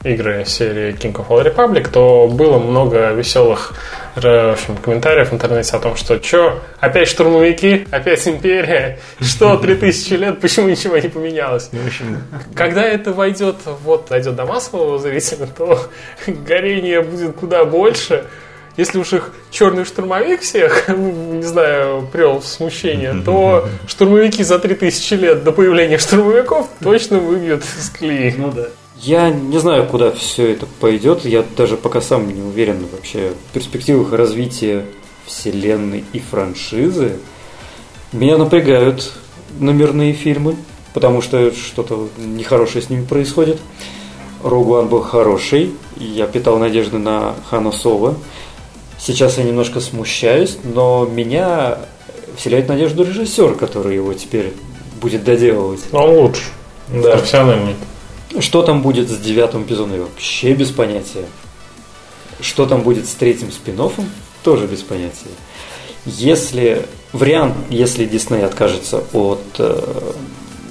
игры 0.04 0.44
серии 0.46 0.94
King 0.94 1.14
of 1.14 1.28
All 1.28 1.44
Republic, 1.44 1.88
то 1.90 2.28
было 2.28 2.58
много 2.58 3.12
веселых 3.12 3.74
э, 4.16 4.20
в 4.20 4.52
общем, 4.52 4.76
комментариев 4.76 5.30
в 5.30 5.34
интернете 5.34 5.76
о 5.76 5.78
том, 5.78 5.96
что 5.96 6.18
чё, 6.18 6.60
опять 6.80 7.08
штурмовики, 7.08 7.86
опять 7.90 8.26
империя, 8.26 8.98
что, 9.20 9.56
3000 9.56 10.14
лет, 10.14 10.40
почему 10.40 10.68
ничего 10.68 10.96
не 10.98 11.08
поменялось? 11.08 11.70
В 11.72 11.86
общем, 11.86 12.22
Когда 12.54 12.82
это 12.82 13.12
войдет, 13.12 13.56
вот, 13.64 14.08
дойдет 14.08 14.34
до 14.34 14.44
массового 14.44 14.98
зрителя, 14.98 15.46
то 15.46 15.78
горение 16.26 17.02
будет 17.02 17.36
куда 17.36 17.64
больше. 17.64 18.24
Если 18.76 18.98
уж 18.98 19.12
их 19.12 19.32
черный 19.50 19.84
штурмовик 19.84 20.40
всех, 20.40 20.88
не 20.96 21.42
знаю, 21.42 22.08
привел 22.10 22.40
в 22.40 22.46
смущение, 22.46 23.22
то 23.24 23.68
штурмовики 23.86 24.42
за 24.42 24.58
3000 24.58 25.14
лет 25.14 25.44
до 25.44 25.52
появления 25.52 25.98
штурмовиков 25.98 26.68
точно 26.82 27.18
выбьют 27.18 27.62
из 27.62 27.90
колеи. 27.90 28.34
Ну 28.36 28.50
да. 28.50 28.68
Я 28.96 29.30
не 29.30 29.58
знаю, 29.58 29.86
куда 29.86 30.12
все 30.12 30.52
это 30.52 30.66
пойдет. 30.80 31.24
Я 31.24 31.44
даже 31.56 31.76
пока 31.76 32.00
сам 32.00 32.32
не 32.32 32.40
уверен 32.40 32.86
вообще 32.92 33.32
в 33.48 33.52
перспективах 33.52 34.12
развития 34.12 34.86
вселенной 35.26 36.04
и 36.12 36.20
франшизы. 36.20 37.18
Меня 38.12 38.38
напрягают 38.38 39.12
номерные 39.58 40.12
фильмы, 40.12 40.56
потому 40.94 41.20
что 41.20 41.52
что-то 41.52 42.08
нехорошее 42.16 42.82
с 42.82 42.90
ними 42.90 43.04
происходит. 43.04 43.58
One 44.42 44.88
был 44.88 45.02
хороший, 45.02 45.72
я 45.96 46.26
питал 46.26 46.58
надежды 46.58 46.98
на 46.98 47.34
Хана 47.48 47.72
Соло. 47.72 48.16
Сейчас 49.04 49.36
я 49.38 49.42
немножко 49.42 49.80
смущаюсь, 49.80 50.58
но 50.62 51.04
меня 51.06 51.78
вселяет 52.36 52.68
надежду 52.68 53.02
режиссер, 53.02 53.56
который 53.56 53.96
его 53.96 54.14
теперь 54.14 54.52
будет 55.00 55.24
доделывать. 55.24 55.80
Он 55.90 56.10
лучше. 56.10 56.44
Да. 56.88 57.16
Профессиональный. 57.16 57.74
Что 58.38 58.62
там 58.62 58.80
будет 58.80 59.10
с 59.10 59.18
девятым 59.18 59.64
эпизодом, 59.64 59.94
я 59.94 60.00
вообще 60.02 60.54
без 60.54 60.70
понятия. 60.70 61.24
Что 62.40 62.64
там 62.66 62.82
будет 62.82 63.08
с 63.08 63.14
третьим 63.14 63.50
спин 63.50 63.76
тоже 64.44 64.66
без 64.68 64.82
понятия. 64.82 65.30
Если 66.06 66.86
вариант, 67.12 67.56
если 67.70 68.06
Дисней 68.06 68.44
откажется 68.44 69.02
от 69.12 69.42
э, 69.58 70.12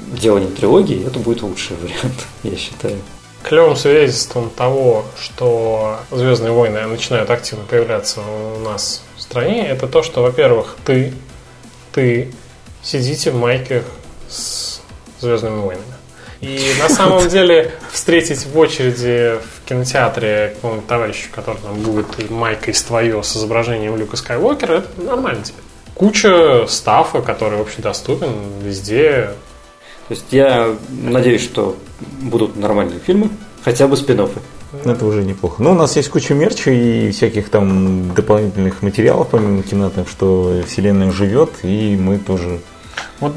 делания 0.08 0.48
трилогии, 0.48 1.06
это 1.06 1.20
будет 1.20 1.42
лучший 1.42 1.76
вариант, 1.78 2.26
я 2.44 2.56
считаю. 2.56 2.98
Клевым 3.44 3.76
свидетельством 3.76 4.50
того, 4.50 5.06
что 5.20 6.00
Звездные 6.12 6.52
войны 6.52 6.86
начинают 6.86 7.30
активно 7.30 7.66
появляться 7.66 8.22
у 8.22 8.60
нас 8.60 9.04
в 9.18 9.22
стране, 9.22 9.68
это 9.68 9.88
то, 9.88 10.04
что, 10.04 10.22
во-первых, 10.22 10.78
ты, 10.86 11.14
ты 11.92 12.32
сидите 12.84 13.32
в 13.32 13.36
майках 13.36 13.84
с 14.30 14.82
Звездными 15.20 15.60
войнами. 15.60 15.86
И 16.42 16.74
на 16.80 16.90
самом 16.94 17.30
деле 17.30 17.72
встретить 17.92 18.46
в 18.46 18.58
очереди 18.58 19.38
в 19.38 19.68
кинотеатре 19.68 20.54
какого-нибудь 20.56 20.88
товарища, 20.88 21.28
который 21.34 21.58
там 21.62 21.76
будет 21.82 22.30
майкой 22.30 22.74
с 22.74 22.82
твое 22.82 23.22
с 23.24 23.38
изображением 23.38 23.96
Люка 23.96 24.18
Скайуокера, 24.18 24.80
это 24.80 25.02
нормально 25.02 25.44
тебе. 25.44 25.58
Куча 25.94 26.66
стафа, 26.68 27.22
который 27.22 27.62
общедоступен 27.62 28.34
везде. 28.62 29.32
То 30.12 30.16
есть 30.16 30.26
я 30.32 30.76
надеюсь, 30.90 31.42
что 31.42 31.78
будут 32.20 32.58
нормальные 32.58 33.00
фильмы, 33.00 33.30
хотя 33.64 33.88
бы 33.88 33.96
спин 33.96 34.28
это 34.84 35.06
уже 35.06 35.24
неплохо. 35.24 35.64
Но 35.64 35.72
у 35.72 35.74
нас 35.74 35.96
есть 35.96 36.10
куча 36.10 36.34
мерча 36.34 36.70
и 36.70 37.12
всяких 37.12 37.48
там 37.48 38.14
дополнительных 38.14 38.82
материалов 38.82 39.30
помимо 39.32 39.64
кино, 39.64 39.90
так 39.90 40.10
что 40.10 40.64
вселенная 40.68 41.14
живет, 41.14 41.52
и 41.64 41.96
мы 41.96 42.18
тоже... 42.18 42.60
Вот, 43.22 43.34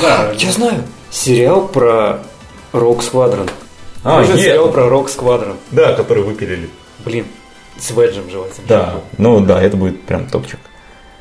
да, 0.00 0.32
Я 0.38 0.52
знаю, 0.52 0.84
сериал 1.10 1.66
про 1.66 2.20
Рок 2.72 3.02
Сквадрон. 3.02 3.48
А, 4.04 4.22
есть. 4.22 4.44
сериал 4.44 4.70
про 4.70 4.88
Рок 4.88 5.08
Сквадрон. 5.08 5.56
Да, 5.72 5.94
который 5.94 6.22
выпилили. 6.22 6.70
Блин, 7.04 7.26
с 7.80 7.90
Веджем 7.90 8.30
желательно. 8.30 8.68
Да, 8.68 9.00
ну 9.18 9.40
да, 9.40 9.60
это 9.60 9.76
будет 9.76 10.00
прям 10.02 10.26
топчик. 10.28 10.60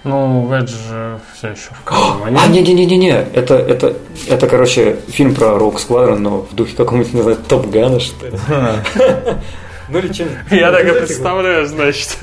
Ну, 0.03 0.49
Ведж 0.51 0.69
же 0.71 1.19
все 1.33 1.49
еще 1.49 1.69
в 1.69 1.81
А, 1.85 2.19
кармане. 2.19 2.39
не-не-не-не, 2.49 3.25
это, 3.33 3.55
это, 3.55 3.95
это, 4.27 4.47
короче, 4.47 4.97
фильм 5.07 5.33
про 5.33 5.57
Рок 5.57 5.79
Сквадрон, 5.79 6.21
но 6.21 6.37
в 6.41 6.53
духе 6.53 6.75
какого-нибудь, 6.75 7.13
не 7.13 7.21
знаю, 7.21 7.37
Топ 7.47 7.67
Гана, 7.69 7.99
что 7.99 8.27
ли. 8.27 8.33
Ну 9.89 9.99
или 9.99 10.13
чем 10.13 10.29
Я 10.49 10.71
так 10.71 10.85
и 10.87 10.91
представляю, 10.97 11.67
значит. 11.67 12.17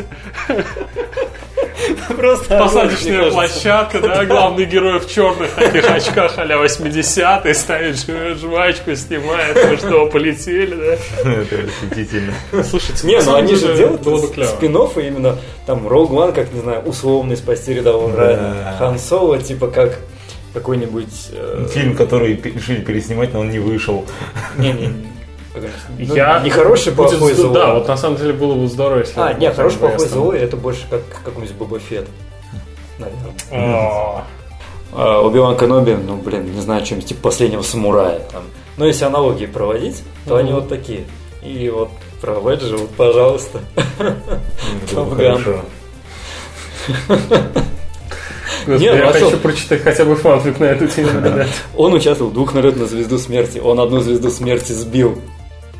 Просто 2.08 2.58
Посадочная 2.58 3.30
площадка, 3.30 4.00
да, 4.00 4.24
главный 4.24 4.64
герой 4.64 4.98
в 5.00 5.08
черных 5.10 5.50
таких 5.52 5.90
очках 5.90 6.38
а-ля 6.38 6.56
80-й, 6.56 7.54
ставит 7.54 7.94
жв- 7.96 8.34
жвачку, 8.36 8.94
снимает, 8.94 9.56
ну 9.70 9.76
что, 9.76 10.06
полетели, 10.06 10.74
да? 10.74 11.30
Это 11.30 11.56
восхитительно. 11.56 12.34
Слушайте, 12.64 13.06
Не, 13.06 13.20
ну 13.20 13.34
они 13.34 13.54
же 13.54 13.76
делают 13.76 14.02
спин 14.46 14.76
именно 14.96 15.36
там 15.66 15.86
Rogue 15.86 16.10
One, 16.10 16.32
как, 16.32 16.52
не 16.52 16.60
знаю, 16.60 16.82
условный 16.82 17.36
спасти 17.36 17.74
рядового. 17.74 18.16
Райана. 18.16 18.76
Хан 18.78 18.98
Соло, 18.98 19.38
типа 19.38 19.68
как 19.68 19.98
какой-нибудь... 20.52 21.28
э, 21.32 21.66
Фильм, 21.72 21.94
который 21.96 22.34
решили 22.34 22.80
переснимать, 22.80 23.32
но 23.32 23.40
он 23.40 23.50
не 23.50 23.60
вышел. 23.60 24.04
Не-не-не. 24.58 25.06
Ну, 25.54 26.14
Я... 26.14 26.40
Не 26.40 26.50
хороший, 26.50 26.92
плохой, 26.92 27.32
зд- 27.32 27.34
злой. 27.34 27.54
Да, 27.54 27.74
вот 27.74 27.88
на 27.88 27.96
самом 27.96 28.16
деле 28.16 28.32
было 28.32 28.54
бы 28.54 28.68
здорово, 28.68 29.00
если... 29.00 29.18
А, 29.20 29.32
бы 29.32 29.40
не, 29.40 29.48
был 29.48 29.56
хороший, 29.56 29.78
плохой, 29.78 30.06
злой, 30.06 30.38
это 30.38 30.56
больше 30.56 30.82
как 30.88 31.02
какой-нибудь 31.24 31.56
Боба 31.56 31.78
Фетт. 31.80 32.08
Наверное. 32.98 33.34
О, 33.50 34.22
А, 34.92 35.20
Оби-Ван 35.20 35.56
Кеноби, 35.56 35.94
ну, 35.94 36.16
блин, 36.16 36.52
не 36.52 36.60
знаю, 36.60 36.84
чем 36.84 37.00
типа 37.00 37.22
последнего 37.22 37.62
самурая. 37.62 38.20
Там. 38.32 38.44
Но 38.76 38.86
если 38.86 39.04
аналогии 39.04 39.46
проводить, 39.46 40.02
то 40.26 40.36
они 40.36 40.52
вот 40.52 40.68
такие. 40.68 41.04
И 41.42 41.68
вот 41.70 41.90
Про 42.20 42.34
Веджи, 42.40 42.76
вот, 42.76 42.90
пожалуйста. 42.90 43.60
Gun. 43.98 45.06
Хорошо. 45.14 45.60
Господи, 48.66 48.84
Не, 48.84 48.90
ну, 48.90 48.96
я 48.96 49.08
а 49.08 49.12
хочу 49.12 49.36
прочитать 49.38 49.82
хотя 49.82 50.04
бы 50.04 50.16
фанфик 50.16 50.58
на 50.60 50.64
эту 50.64 50.86
тему. 50.86 51.10
Он 51.76 51.94
участвовал 51.94 52.30
в 52.30 52.34
двух 52.34 52.52
налет 52.52 52.76
на 52.76 52.86
звезду 52.86 53.18
смерти. 53.18 53.58
Он 53.58 53.80
одну 53.80 54.00
звезду 54.00 54.30
смерти 54.30 54.72
сбил. 54.72 55.18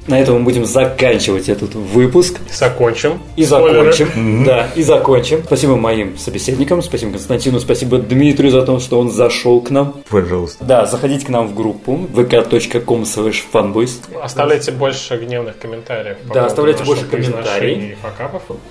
На 0.06 0.18
этом 0.18 0.38
мы 0.38 0.44
будем 0.44 0.64
заканчивать 0.64 1.48
этот 1.48 1.74
выпуск. 1.74 2.38
Закончим. 2.52 3.20
И 3.36 3.44
Спойлеры. 3.44 3.92
закончим. 3.92 4.44
Да, 4.44 4.68
и 4.74 4.82
закончим. 4.82 5.42
Спасибо 5.44 5.76
моим 5.76 6.16
собеседникам, 6.18 6.82
спасибо 6.82 7.12
Константину, 7.12 7.60
спасибо 7.60 7.98
Дмитрию 7.98 8.50
за 8.50 8.62
то, 8.62 8.80
что 8.80 8.98
он 8.98 9.10
зашел 9.10 9.60
к 9.60 9.70
нам. 9.70 10.02
Пожалуйста. 10.08 10.64
Да, 10.64 10.86
заходите 10.86 11.26
к 11.26 11.28
нам 11.28 11.48
в 11.48 11.54
группу 11.54 12.08
vk.com 12.12 13.02
slash 13.02 13.42
fanboys. 13.52 14.00
Оставляйте 14.22 14.72
больше 14.72 15.16
гневных 15.16 15.58
комментариев. 15.58 16.16
Да, 16.32 16.46
оставляйте 16.46 16.84
больше 16.84 17.04
комментариев. 17.06 17.98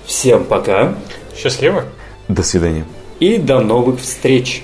Всем 0.04 0.44
пока 0.44 0.94
Счастливо. 1.36 1.84
До 2.28 2.42
свидания. 2.42 2.84
и 3.18 3.36
до 3.38 3.60
новых 3.60 4.00
встреч. 4.00 4.62